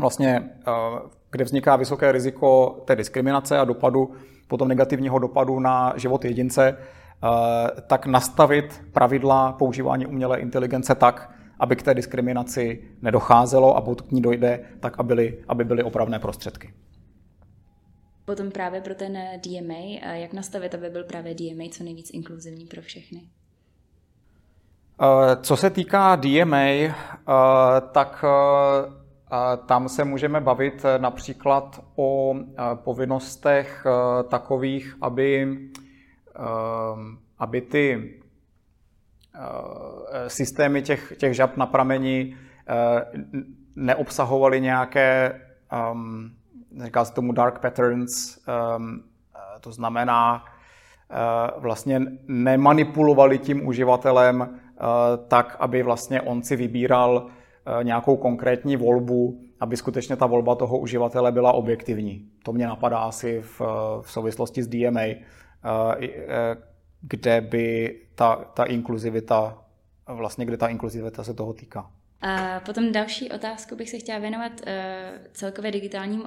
vlastně, 0.00 0.50
kde 1.30 1.44
vzniká 1.44 1.76
vysoké 1.76 2.12
riziko 2.12 2.80
té 2.84 2.96
diskriminace 2.96 3.58
a 3.58 3.64
dopadu, 3.64 4.12
potom 4.48 4.68
negativního 4.68 5.18
dopadu 5.18 5.60
na 5.60 5.92
život 5.96 6.24
jedince, 6.24 6.76
tak 7.86 8.06
nastavit 8.06 8.84
pravidla 8.92 9.52
používání 9.52 10.06
umělé 10.06 10.40
inteligence 10.40 10.94
tak, 10.94 11.30
aby 11.60 11.76
k 11.76 11.82
té 11.82 11.94
diskriminaci 11.94 12.84
nedocházelo 13.02 13.76
a 13.76 13.80
pokud 13.80 14.00
k 14.00 14.10
ní 14.10 14.22
dojde, 14.22 14.60
tak 14.80 14.98
aby 14.98 15.08
byly, 15.08 15.44
aby 15.48 15.64
byly 15.64 15.82
opravné 15.82 16.18
prostředky. 16.18 16.74
Potom 18.24 18.50
právě 18.50 18.80
pro 18.80 18.94
ten 18.94 19.18
DMA, 19.36 20.14
jak 20.14 20.32
nastavit, 20.32 20.74
aby 20.74 20.90
byl 20.90 21.04
právě 21.04 21.34
DMA 21.34 21.64
co 21.70 21.84
nejvíc 21.84 22.10
inkluzivní 22.10 22.66
pro 22.66 22.82
všechny? 22.82 23.22
Eh, 25.02 25.36
co 25.42 25.56
se 25.56 25.70
týká 25.70 26.16
DMA, 26.16 26.56
eh, 26.56 26.92
tak 27.92 28.24
eh, 28.24 29.00
tam 29.66 29.88
se 29.88 30.04
můžeme 30.04 30.40
bavit 30.40 30.84
například 30.98 31.84
o 31.96 32.34
povinnostech 32.74 33.86
takových, 34.28 34.96
aby, 35.00 35.58
aby 37.38 37.60
ty 37.60 38.14
systémy 40.26 40.82
těch, 40.82 41.12
těch 41.16 41.34
žab 41.34 41.56
na 41.56 41.66
pramení 41.66 42.36
eh, 42.68 43.04
neobsahovaly 43.76 44.60
nějaké, 44.60 45.40
um, 45.92 46.30
říká 46.84 47.04
se 47.04 47.14
tomu 47.14 47.32
dark 47.32 47.58
patterns, 47.58 48.38
um, 48.76 49.02
to 49.60 49.72
znamená, 49.72 50.44
vlastně 51.56 52.00
nemanipulovali 52.26 53.38
tím 53.38 53.66
uživatelem 53.66 54.60
tak, 55.28 55.56
aby 55.60 55.82
vlastně 55.82 56.20
on 56.20 56.42
si 56.42 56.56
vybíral 56.56 57.26
nějakou 57.82 58.16
konkrétní 58.16 58.76
volbu, 58.76 59.40
aby 59.60 59.76
skutečně 59.76 60.16
ta 60.16 60.26
volba 60.26 60.54
toho 60.54 60.78
uživatele 60.78 61.32
byla 61.32 61.52
objektivní. 61.52 62.28
To 62.44 62.52
mě 62.52 62.66
napadá 62.66 62.98
asi 62.98 63.40
v, 63.40 63.60
v 64.00 64.12
souvislosti 64.12 64.62
s 64.62 64.68
DMA, 64.68 65.00
kde 67.02 67.40
by 67.40 67.98
ta, 68.14 68.36
ta 68.36 68.64
inkluzivita, 68.64 69.64
vlastně 70.06 70.44
kde 70.44 70.56
ta 70.56 70.68
inkluzivita 70.68 71.24
se 71.24 71.34
toho 71.34 71.52
týká. 71.52 71.90
A 72.22 72.60
potom 72.60 72.92
další 72.92 73.30
otázku 73.30 73.76
bych 73.76 73.90
se 73.90 73.98
chtěla 73.98 74.18
věnovat 74.18 74.52
uh, 74.52 74.66
celkově 75.32 75.70
digitálním 75.72 76.24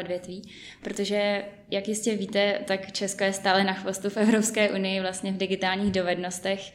odvětví, 0.00 0.42
protože, 0.82 1.44
jak 1.70 1.88
jistě 1.88 2.16
víte, 2.16 2.58
tak 2.66 2.92
Česko 2.92 3.24
je 3.24 3.32
stále 3.32 3.64
na 3.64 3.72
chvostu 3.72 4.10
v 4.10 4.16
Evropské 4.16 4.70
unii 4.70 5.00
vlastně 5.00 5.32
v 5.32 5.36
digitálních 5.36 5.92
dovednostech. 5.92 6.72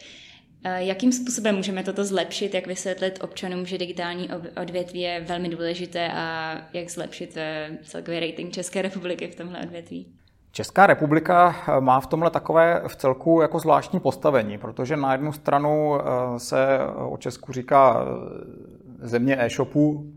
Uh, 0.65 0.71
jakým 0.71 1.11
způsobem 1.11 1.55
můžeme 1.55 1.83
toto 1.83 2.05
zlepšit, 2.05 2.53
jak 2.53 2.67
vysvětlit 2.67 3.23
občanům, 3.23 3.65
že 3.65 3.77
digitální 3.77 4.29
odvětví 4.61 4.99
je 4.99 5.19
velmi 5.19 5.49
důležité 5.49 6.09
a 6.13 6.57
jak 6.73 6.89
zlepšit 6.89 7.37
uh, 7.37 7.75
celkový 7.83 8.19
rating 8.19 8.53
České 8.53 8.81
republiky 8.81 9.27
v 9.27 9.35
tomhle 9.35 9.61
odvětví? 9.61 10.18
Česká 10.51 10.87
republika 10.87 11.55
eh, 11.55 11.81
má 11.81 11.99
v 11.99 12.07
tomhle 12.07 12.29
takové 12.29 12.81
v 12.87 12.95
celku 12.95 13.41
jako 13.41 13.59
zvláštní 13.59 13.99
postavení, 13.99 14.57
protože 14.57 14.97
na 14.97 15.11
jednu 15.11 15.31
stranu 15.31 15.95
eh, 15.95 16.39
se 16.39 16.79
o 16.95 17.17
Česku 17.17 17.51
říká 17.51 18.01
eh, 18.01 19.07
země 19.07 19.37
e-shopů, 19.39 20.13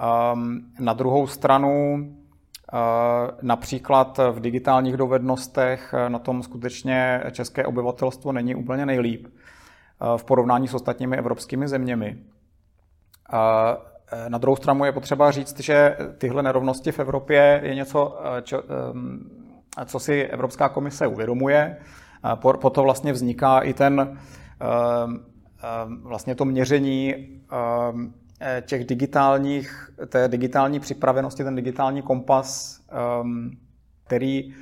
ehm, 0.00 0.60
na 0.80 0.92
druhou 0.92 1.26
stranu 1.26 1.98
Například 3.42 4.20
v 4.32 4.40
digitálních 4.40 4.96
dovednostech 4.96 5.94
na 6.08 6.18
tom 6.18 6.42
skutečně 6.42 7.22
české 7.32 7.66
obyvatelstvo 7.66 8.32
není 8.32 8.54
úplně 8.54 8.86
nejlíp 8.86 9.26
v 10.16 10.24
porovnání 10.24 10.68
s 10.68 10.74
ostatními 10.74 11.16
evropskými 11.16 11.68
zeměmi. 11.68 12.18
Na 14.28 14.38
druhou 14.38 14.56
stranu 14.56 14.84
je 14.84 14.92
potřeba 14.92 15.30
říct, 15.30 15.60
že 15.60 15.96
tyhle 16.18 16.42
nerovnosti 16.42 16.92
v 16.92 16.98
Evropě 16.98 17.60
je 17.64 17.74
něco, 17.74 18.18
co 19.84 19.98
si 19.98 20.22
Evropská 20.22 20.68
komise 20.68 21.06
uvědomuje. 21.06 21.76
Proto 22.34 22.82
vlastně 22.82 23.12
vzniká 23.12 23.60
i 23.60 23.74
ten 23.74 24.18
vlastně 26.02 26.34
to 26.34 26.44
měření 26.44 27.14
Eh, 28.40 28.62
těch 28.66 28.84
digitálních, 28.84 29.90
té 30.06 30.28
digitální 30.28 30.80
připravenosti, 30.80 31.44
ten 31.44 31.54
digitální 31.54 32.02
kompas, 32.02 32.80
ehm, 32.90 33.50
který 34.04 34.54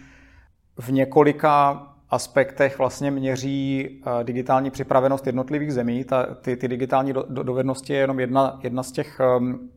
v 0.81 0.92
několika 0.92 1.87
aspektech 2.11 2.79
vlastně 2.79 3.11
měří 3.11 3.88
eh, 4.20 4.24
digitální 4.24 4.70
připravenost 4.70 5.26
jednotlivých 5.26 5.72
zemí. 5.72 6.05
Ta, 6.05 6.35
ty, 6.35 6.57
ty 6.57 6.68
digitální 6.68 7.12
do, 7.12 7.24
do, 7.29 7.42
dovednosti 7.42 7.92
je 7.92 7.98
jenom 7.98 8.20
jedna, 8.20 8.59
jedna 8.62 8.83
z 8.83 8.92
těch, 8.92 9.20
um, 9.38 9.70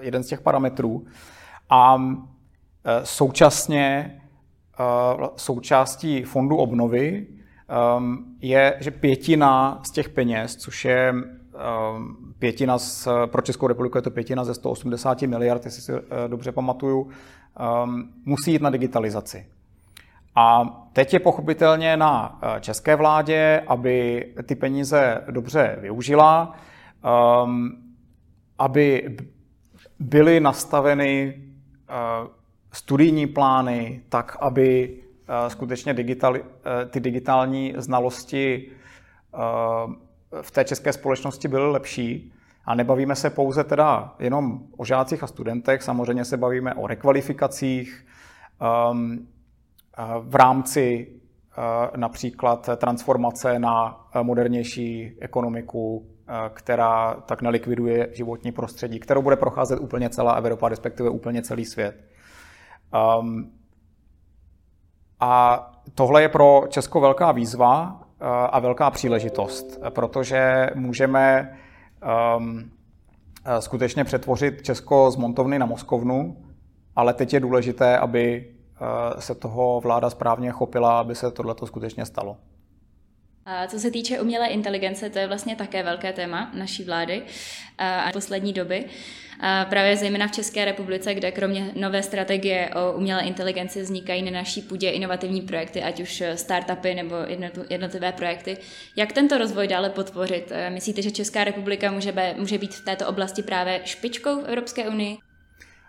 jeden 0.00 0.22
z 0.22 0.26
těch 0.26 0.40
parametrů. 0.40 1.06
A 1.70 2.02
současně 3.04 4.20
součástí 5.36 6.22
fondu 6.22 6.56
obnovy 6.56 7.26
um, 7.96 8.24
je, 8.40 8.76
že 8.80 8.90
pětina 8.90 9.80
z 9.84 9.90
těch 9.90 10.08
peněz, 10.08 10.56
což 10.56 10.84
je 10.84 11.14
um, 11.14 12.16
pětina 12.38 12.78
z, 12.78 13.08
pro 13.26 13.42
Českou 13.42 13.66
republiku 13.66 13.98
je 13.98 14.02
to 14.02 14.10
pětina 14.10 14.44
ze 14.44 14.54
180 14.54 15.22
miliard, 15.22 15.64
jestli 15.64 15.82
si 15.82 15.92
eh, 15.92 16.28
dobře 16.28 16.52
pamatuju, 16.52 17.00
um, 17.00 18.12
musí 18.24 18.52
jít 18.52 18.62
na 18.62 18.70
digitalizaci. 18.70 19.46
A 20.34 20.64
teď 20.92 21.12
je 21.12 21.20
pochopitelně 21.20 21.96
na 21.96 22.38
eh, 22.42 22.60
české 22.60 22.96
vládě, 22.96 23.62
aby 23.66 24.26
ty 24.42 24.54
peníze 24.54 25.24
dobře 25.30 25.78
využila, 25.80 26.56
aby 28.58 29.16
byly 29.98 30.40
nastaveny 30.40 31.34
uh, 32.22 32.28
studijní 32.72 33.26
plány 33.26 34.02
tak, 34.08 34.36
aby 34.40 34.96
uh, 34.96 35.48
skutečně 35.48 35.94
digitali, 35.94 36.42
uh, 36.42 36.48
ty 36.90 37.00
digitální 37.00 37.74
znalosti 37.76 38.70
uh, 39.34 39.92
v 40.42 40.50
té 40.50 40.64
české 40.64 40.92
společnosti 40.92 41.48
byly 41.48 41.70
lepší. 41.70 42.32
A 42.64 42.74
nebavíme 42.74 43.16
se 43.16 43.30
pouze 43.30 43.64
teda 43.64 44.14
jenom 44.18 44.60
o 44.76 44.84
žácích 44.84 45.22
a 45.22 45.26
studentech, 45.26 45.82
samozřejmě 45.82 46.24
se 46.24 46.36
bavíme 46.36 46.74
o 46.74 46.86
rekvalifikacích 46.86 48.06
um, 48.90 49.28
v 50.20 50.34
rámci 50.34 51.08
například 51.96 52.68
transformace 52.76 53.58
na 53.58 54.06
modernější 54.22 55.12
ekonomiku, 55.20 56.06
která 56.54 57.14
tak 57.14 57.42
nelikviduje 57.42 58.08
životní 58.12 58.52
prostředí, 58.52 59.00
kterou 59.00 59.22
bude 59.22 59.36
procházet 59.36 59.80
úplně 59.80 60.10
celá 60.10 60.32
Evropa, 60.32 60.68
respektive 60.68 61.10
úplně 61.10 61.42
celý 61.42 61.64
svět. 61.64 62.04
Um, 63.20 63.52
a 65.20 65.70
tohle 65.94 66.22
je 66.22 66.28
pro 66.28 66.64
Česko 66.68 67.00
velká 67.00 67.32
výzva, 67.32 68.02
a 68.50 68.58
velká 68.58 68.90
příležitost, 68.90 69.78
protože 69.90 70.70
můžeme 70.74 71.56
um, 72.36 72.70
skutečně 73.60 74.04
přetvořit 74.04 74.62
Česko 74.62 75.10
z 75.10 75.16
montovny 75.16 75.58
na 75.58 75.66
moskovnu, 75.66 76.36
ale 76.96 77.14
teď 77.14 77.32
je 77.34 77.40
důležité, 77.40 77.98
aby 77.98 78.54
uh, 78.80 79.20
se 79.20 79.34
toho 79.34 79.80
vláda 79.80 80.10
správně 80.10 80.50
chopila, 80.50 81.00
aby 81.00 81.14
se 81.14 81.30
tohle 81.30 81.54
skutečně 81.64 82.06
stalo. 82.06 82.36
A 83.46 83.66
co 83.66 83.78
se 83.78 83.90
týče 83.90 84.20
umělé 84.20 84.48
inteligence, 84.48 85.10
to 85.10 85.18
je 85.18 85.26
vlastně 85.26 85.56
také 85.56 85.82
velké 85.82 86.12
téma 86.12 86.50
naší 86.54 86.84
vlády 86.84 87.22
a 87.78 88.10
poslední 88.12 88.52
doby. 88.52 88.84
A 89.40 89.64
právě 89.64 89.96
zejména 89.96 90.28
v 90.28 90.32
České 90.32 90.64
republice, 90.64 91.14
kde 91.14 91.32
kromě 91.32 91.70
nové 91.74 92.02
strategie 92.02 92.70
o 92.74 92.92
umělé 92.92 93.22
inteligenci 93.22 93.82
vznikají 93.82 94.22
na 94.22 94.30
naší 94.30 94.62
půdě 94.62 94.90
inovativní 94.90 95.40
projekty, 95.40 95.82
ať 95.82 96.00
už 96.00 96.22
startupy 96.34 96.94
nebo 96.94 97.14
jednotlivé 97.70 98.12
projekty. 98.12 98.56
Jak 98.96 99.12
tento 99.12 99.38
rozvoj 99.38 99.68
dále 99.68 99.90
podpořit? 99.90 100.52
Myslíte, 100.68 101.02
že 101.02 101.10
Česká 101.10 101.44
republika 101.44 101.90
může, 101.90 102.14
může 102.36 102.58
být 102.58 102.74
v 102.74 102.84
této 102.84 103.08
oblasti 103.08 103.42
právě 103.42 103.80
špičkou 103.84 104.42
v 104.42 104.46
Evropské 104.46 104.88
unii? 104.88 105.31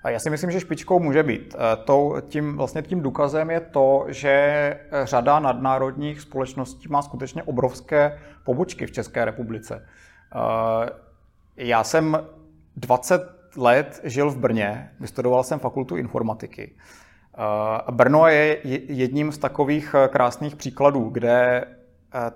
Já 0.10 0.20
si 0.20 0.30
myslím, 0.30 0.52
že 0.52 0.60
špičkou 0.60 1.00
může 1.00 1.24
být. 1.24 1.56
E, 1.56 2.22
tím, 2.22 2.58
vlastně 2.58 2.82
tím 2.82 3.02
důkazem 3.02 3.50
je 3.50 3.60
to, 3.60 4.06
že 4.08 4.80
řada 5.04 5.40
nadnárodních 5.40 6.22
společností 6.22 6.88
má 6.90 7.02
skutečně 7.02 7.44
obrovské 7.44 8.20
pobočky 8.44 8.86
v 8.86 8.92
České 8.92 9.26
republice. 9.26 9.76
E, 9.76 10.90
já 11.58 11.84
jsem 11.84 12.18
20 12.76 13.22
let 13.58 14.02
žil 14.04 14.32
v 14.32 14.38
Brně, 14.38 14.92
vystudoval 15.00 15.44
jsem 15.44 15.60
fakultu 15.60 15.96
informatiky. 15.98 16.76
Brno 17.92 18.28
je 18.28 18.60
jedním 18.94 19.32
z 19.32 19.38
takových 19.38 19.96
krásných 20.10 20.56
příkladů, 20.56 21.10
kde 21.10 21.66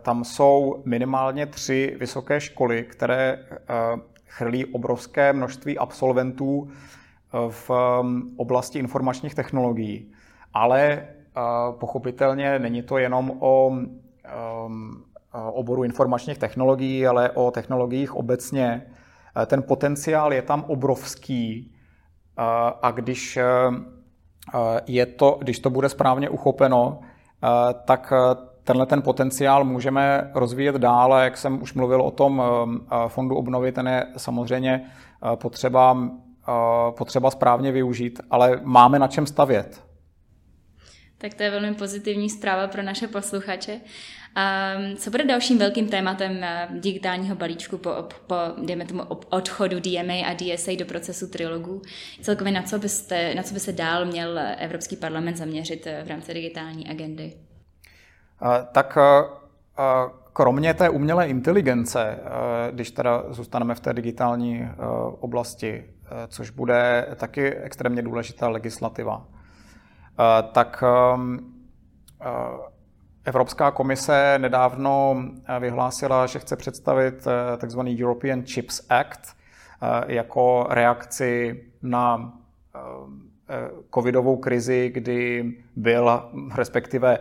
tam 0.01 0.23
jsou 0.23 0.81
minimálně 0.85 1.45
tři 1.45 1.95
vysoké 1.99 2.41
školy, 2.41 2.83
které 2.83 3.45
chrlí 4.25 4.65
obrovské 4.65 5.33
množství 5.33 5.77
absolventů 5.77 6.71
v 7.49 7.69
um, 7.69 8.33
oblasti 8.37 8.79
informačních 8.79 9.35
technologií. 9.35 10.11
Ale 10.53 11.07
uh, 11.37 11.79
pochopitelně 11.79 12.59
není 12.59 12.81
to 12.81 12.97
jenom 12.97 13.31
o 13.39 13.67
um, 13.67 15.03
oboru 15.51 15.83
informačních 15.83 16.37
technologií, 16.37 17.07
ale 17.07 17.29
o 17.29 17.51
technologiích 17.51 18.15
obecně. 18.15 18.81
Uh, 19.37 19.45
ten 19.45 19.63
potenciál 19.63 20.33
je 20.33 20.41
tam 20.41 20.63
obrovský 20.67 21.71
uh, 22.39 22.43
a 22.81 22.91
když, 22.91 23.39
je 24.87 25.05
to, 25.05 25.37
když 25.39 25.59
to 25.59 25.69
bude 25.69 25.89
správně 25.89 26.29
uchopeno, 26.29 26.99
tak 27.85 28.13
tenhle 28.63 28.85
ten 28.85 29.01
potenciál 29.01 29.63
můžeme 29.63 30.31
rozvíjet 30.35 30.75
dále. 30.75 31.23
Jak 31.23 31.37
jsem 31.37 31.61
už 31.61 31.73
mluvil 31.73 32.01
o 32.01 32.11
tom 32.11 32.39
um, 32.63 32.87
fondu 33.07 33.35
obnovy, 33.35 33.71
ten 33.71 33.87
je 33.87 34.05
samozřejmě 34.17 34.91
potřeba 35.35 35.97
potřeba 36.97 37.31
správně 37.31 37.71
využít, 37.71 38.19
ale 38.29 38.59
máme 38.63 38.99
na 38.99 39.07
čem 39.07 39.25
stavět. 39.25 39.87
Tak 41.17 41.33
to 41.33 41.43
je 41.43 41.51
velmi 41.51 41.73
pozitivní 41.73 42.29
zpráva 42.29 42.67
pro 42.67 42.83
naše 42.83 43.07
posluchače. 43.07 43.81
A 44.35 44.73
co 44.95 45.11
bude 45.11 45.25
dalším 45.25 45.57
velkým 45.57 45.89
tématem 45.89 46.43
eh, 46.43 46.67
digitálního 46.71 47.35
balíčku 47.35 47.77
po, 47.77 47.89
po 48.27 48.35
dejme 48.65 48.85
tomu, 48.85 49.03
odchodu 49.29 49.79
DMA 49.79 50.27
a 50.27 50.33
DSA 50.33 50.71
do 50.79 50.85
procesu 50.85 51.27
trilogů? 51.27 51.81
Celkově 52.21 52.53
na 52.53 52.61
co, 52.61 52.79
byste, 52.79 53.35
na 53.35 53.43
co 53.43 53.53
by 53.53 53.59
se 53.59 53.71
dál 53.71 54.05
měl 54.05 54.39
Evropský 54.57 54.95
parlament 54.95 55.37
zaměřit 55.37 55.87
eh, 55.87 56.03
v 56.05 56.07
rámci 56.07 56.33
digitální 56.33 56.89
agendy? 56.89 57.33
Tak 58.71 58.97
kromě 60.33 60.73
té 60.73 60.89
umělé 60.89 61.27
inteligence, 61.27 62.19
když 62.71 62.91
teda 62.91 63.23
zůstaneme 63.29 63.75
v 63.75 63.79
té 63.79 63.93
digitální 63.93 64.69
oblasti, 65.19 65.83
což 66.27 66.49
bude 66.49 67.07
taky 67.15 67.55
extrémně 67.55 68.01
důležitá 68.01 68.49
legislativa. 68.49 69.25
Eh, 70.19 70.43
tak 70.51 70.83
ehm, 71.13 71.39
eh, 72.21 72.25
Evropská 73.25 73.71
komise 73.71 74.35
nedávno 74.37 75.23
vyhlásila, 75.59 76.25
že 76.25 76.39
chce 76.39 76.55
představit 76.55 77.27
tzv. 77.57 77.79
European 77.79 78.43
Chips 78.43 78.81
Act 78.89 79.35
jako 80.07 80.67
reakci 80.69 81.63
na 81.81 82.33
covidovou 83.93 84.37
krizi, 84.37 84.89
kdy 84.93 85.53
byl, 85.75 86.29
respektive 86.55 87.17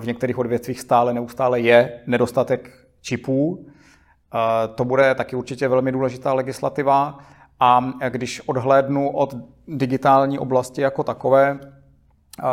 v 0.00 0.06
některých 0.06 0.38
odvětvích 0.38 0.80
stále 0.80 1.14
neustále 1.14 1.60
je 1.60 2.00
nedostatek 2.06 2.88
čipů. 3.00 3.66
To 4.74 4.84
bude 4.84 5.14
taky 5.14 5.36
určitě 5.36 5.68
velmi 5.68 5.92
důležitá 5.92 6.32
legislativa. 6.32 7.18
A 7.60 7.92
když 8.08 8.40
odhlédnu 8.40 9.10
od 9.10 9.34
digitální 9.68 10.38
oblasti 10.38 10.80
jako 10.80 11.04
takové, 11.04 11.60
eh, 11.62 12.44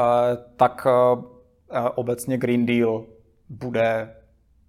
tak 0.56 0.88
eh, 0.90 1.80
obecně 1.96 2.38
Green 2.38 2.66
Deal 2.66 3.04
bude 3.50 4.16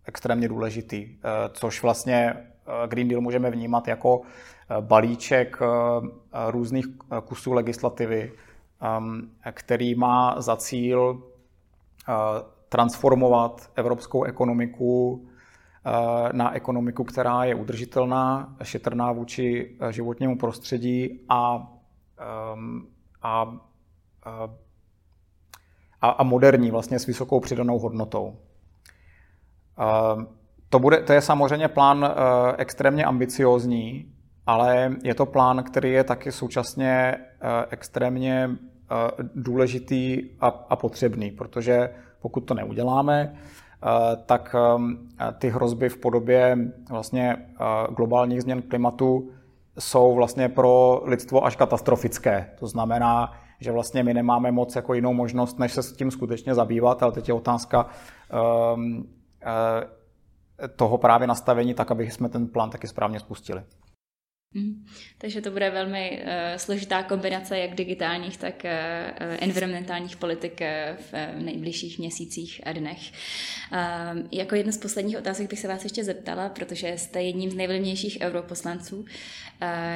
extrémně 0.05 0.49
důležitý, 0.49 0.97
eh, 0.97 1.19
což 1.53 1.83
vlastně 1.83 2.37
Green 2.87 3.09
Deal 3.09 3.21
můžeme 3.21 3.51
vnímat 3.51 3.89
jako 3.89 4.21
balíček 4.81 5.59
různých 6.51 6.87
kusů 7.25 7.53
legislativy, 7.53 8.33
který 9.53 9.95
má 9.95 10.41
za 10.41 10.57
cíl 10.57 11.23
transformovat 12.69 13.71
evropskou 13.77 14.25
ekonomiku 14.25 15.27
na 16.33 16.55
ekonomiku, 16.55 17.05
která 17.05 17.45
je 17.45 17.55
udržitelná, 17.55 18.57
šetrná 18.63 19.13
vůči 19.13 19.77
eh, 19.81 19.93
životnímu 19.93 20.39
prostředí 20.39 21.21
a, 21.29 21.73
ehm, 22.19 22.87
a, 23.23 23.57
a, 26.01 26.09
a 26.09 26.23
moderní, 26.23 26.71
vlastně 26.71 26.99
s 26.99 27.07
vysokou 27.07 27.41
přidanou 27.41 27.79
hodnotou. 27.79 28.37
To, 30.69 30.79
bude, 30.79 31.03
to 31.03 31.13
je 31.13 31.21
samozřejmě 31.21 31.69
plán 31.69 32.15
extrémně 32.59 33.05
ambiciózní, 33.05 34.13
ale 34.47 34.97
je 35.05 35.15
to 35.15 35.27
plán, 35.27 35.63
který 35.63 35.93
je 35.93 36.05
taky 36.05 36.33
současně 36.33 37.15
extrémně 37.71 38.51
důležitý 39.35 40.23
a, 40.41 40.47
a 40.47 40.77
potřebný, 40.77 41.31
protože 41.31 41.91
pokud 42.21 42.41
to 42.41 42.55
neuděláme, 42.55 43.37
tak 44.27 44.57
ty 45.39 45.49
hrozby 45.49 45.89
v 45.89 45.97
podobě 45.97 46.59
vlastně 46.91 47.37
globálních 47.97 48.43
změn 48.43 48.63
klimatu 48.63 49.31
jsou 49.79 50.15
vlastně 50.15 50.49
pro 50.49 51.03
lidstvo 51.05 51.45
až 51.45 51.57
katastrofické. 51.57 52.51
To 52.59 52.67
znamená, 52.67 53.33
že 53.61 53.73
vlastně 53.73 54.03
my 54.03 54.15
nemáme 54.15 54.53
moc 54.53 54.77
jako 54.77 54.95
jinou 54.95 55.13
možnost, 55.13 55.59
než 55.59 55.73
se 55.73 55.83
s 55.83 55.93
tím 55.93 56.11
skutečně 56.11 56.55
zabývat, 56.55 57.03
ale 57.03 57.13
teď 57.13 57.29
je 57.29 57.35
otázka 57.35 57.87
uh, 57.87 58.81
toho 60.77 60.99
právě 60.99 61.27
nastavení 61.27 61.75
tak, 61.75 61.91
aby 61.91 62.11
jsme 62.11 62.29
ten 62.29 62.47
plán 62.47 62.71
taky 62.71 62.89
správně 62.89 63.21
spustili. 63.21 63.63
Mm. 64.55 64.85
Takže 65.19 65.41
to 65.41 65.51
bude 65.51 65.71
velmi 65.71 66.23
uh, 66.23 66.29
složitá 66.57 67.03
kombinace 67.03 67.59
jak 67.59 67.75
digitálních, 67.75 68.37
tak 68.37 68.65
uh, 68.65 68.71
environmentálních 69.41 70.17
politik 70.17 70.61
uh, 70.61 70.97
v 70.97 71.43
nejbližších 71.43 71.99
měsících 71.99 72.61
a 72.65 72.73
dnech. 72.73 73.13
Uh, 73.73 74.27
jako 74.33 74.55
jednu 74.55 74.73
z 74.73 74.79
posledních 74.79 75.19
otázek 75.19 75.51
bych 75.51 75.59
se 75.59 75.69
vás 75.69 75.85
ještě 75.85 76.05
zeptala, 76.05 76.49
protože 76.49 76.89
jste 76.97 77.23
jedním 77.23 77.51
z 77.51 77.55
nejvlivnějších 77.55 78.19
europoslanců. 78.21 78.97
Uh, 78.97 79.07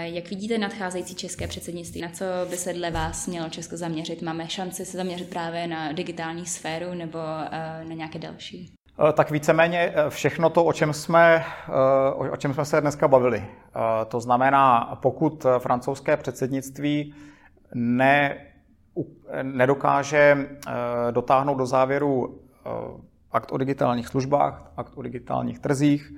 jak 0.03 0.31
vidíte 0.31 0.59
nadcházející 0.59 1.15
české 1.15 1.47
předsednictví? 1.49 2.01
Na 2.01 2.11
co 2.11 2.25
by 2.51 2.57
se 2.57 2.73
dle 2.73 2.91
vás 2.91 3.27
mělo 3.27 3.49
Česko 3.49 3.77
zaměřit? 3.77 4.23
Máme 4.23 4.49
šanci 4.49 4.85
se 4.85 4.97
zaměřit 4.97 5.31
právě 5.31 5.67
na 5.67 5.93
digitální 5.93 6.47
sféru 6.47 6.95
nebo 6.95 7.19
uh, 7.19 7.89
na 7.89 7.95
nějaké 7.95 8.19
další? 8.19 8.80
Eh, 9.09 9.13
tak 9.13 9.31
víceméně 9.31 9.93
eh, 9.95 10.11
všechno 10.11 10.51
to, 10.51 10.65
o 10.65 10.73
čem 10.73 10.93
jsme, 10.93 11.45
eh, 11.69 12.31
o 12.31 12.37
čem 12.37 12.55
jsme 12.55 12.65
se 12.65 12.81
dneska 12.81 13.09
bavili. 13.09 13.45
To 14.09 14.21
znamená, 14.21 14.99
pokud 15.03 15.47
francouzské 15.59 16.17
předsednictví 16.17 17.15
ne, 17.75 18.37
nedokáže 19.43 20.49
dotáhnout 21.11 21.55
do 21.55 21.67
závěru 21.67 22.41
akt 23.33 23.53
o 23.53 23.59
digitálních 23.59 24.09
službách, 24.09 24.73
akt 24.77 24.93
o 24.95 25.03
digitálních 25.03 25.59
trzích, 25.59 26.13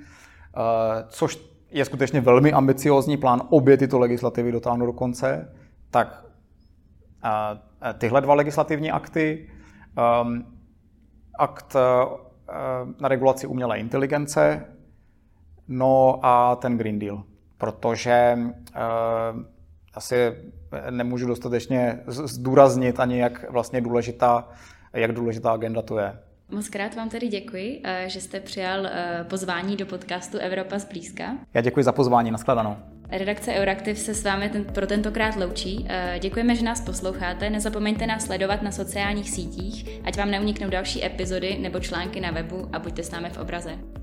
což 1.09 1.39
je 1.71 1.85
skutečně 1.85 2.21
velmi 2.21 2.53
ambiciózní 2.53 3.17
plán 3.17 3.43
obě 3.51 3.77
tyto 3.77 3.99
legislativy 3.99 4.53
dotáhnout 4.53 4.87
do 4.87 4.93
konce, 4.93 5.55
tak 5.91 6.25
tyhle 7.99 8.21
dva 8.21 8.35
legislativní 8.35 8.91
akty, 8.91 9.51
akt 11.39 11.77
na 13.01 13.09
regulaci 13.09 13.47
umělé 13.47 13.79
inteligence, 13.79 14.65
no 15.69 16.21
a 16.23 16.57
ten 16.57 16.79
Green 16.79 16.99
Deal, 16.99 17.23
protože 17.59 18.39
uh, 18.39 19.43
asi 19.95 20.17
nemůžu 20.91 21.27
dostatečně 21.27 22.01
zdůraznit 22.07 23.01
ani, 23.01 23.19
jak 23.19 23.51
vlastně 23.51 23.81
důležitá, 23.81 24.49
jak 24.93 25.13
důležitá 25.13 25.53
agenda 25.53 25.83
to 25.83 25.99
je. 25.99 26.19
Moc 26.51 26.69
krát 26.69 26.95
vám 26.95 27.09
tedy 27.09 27.29
děkuji, 27.29 27.81
eh, 27.85 28.05
že 28.09 28.21
jste 28.21 28.41
přijal 28.41 28.87
eh, 28.87 29.27
pozvání 29.31 29.77
do 29.77 29.87
podcastu 29.87 30.39
Evropa 30.39 30.79
zblízka. 30.79 31.25
Já 31.55 31.61
děkuji 31.61 31.85
za 31.85 31.93
pozvání, 31.93 32.31
nashledanou. 32.31 32.77
Redakce 33.13 33.53
Euraktiv 33.53 33.99
se 33.99 34.15
s 34.15 34.25
vámi 34.25 34.49
ten, 34.49 34.65
pro 34.65 34.87
tentokrát 34.87 35.37
loučí. 35.37 35.87
Eh, 35.89 36.19
děkujeme, 36.19 36.57
že 36.57 36.65
nás 36.65 36.81
posloucháte. 36.81 37.51
Nezapomeňte 37.51 38.07
nás 38.07 38.25
sledovat 38.25 38.63
na 38.63 38.73
sociálních 38.73 39.31
sítích, 39.31 40.01
ať 40.05 40.17
vám 40.17 40.31
neuniknou 40.31 40.71
další 40.71 41.05
epizody 41.05 41.59
nebo 41.59 41.81
články 41.81 42.21
na 42.21 42.31
webu 42.31 42.69
a 42.73 42.79
buďte 42.79 43.03
s 43.03 43.11
námi 43.11 43.31
v 43.31 43.39
obraze. 43.39 44.02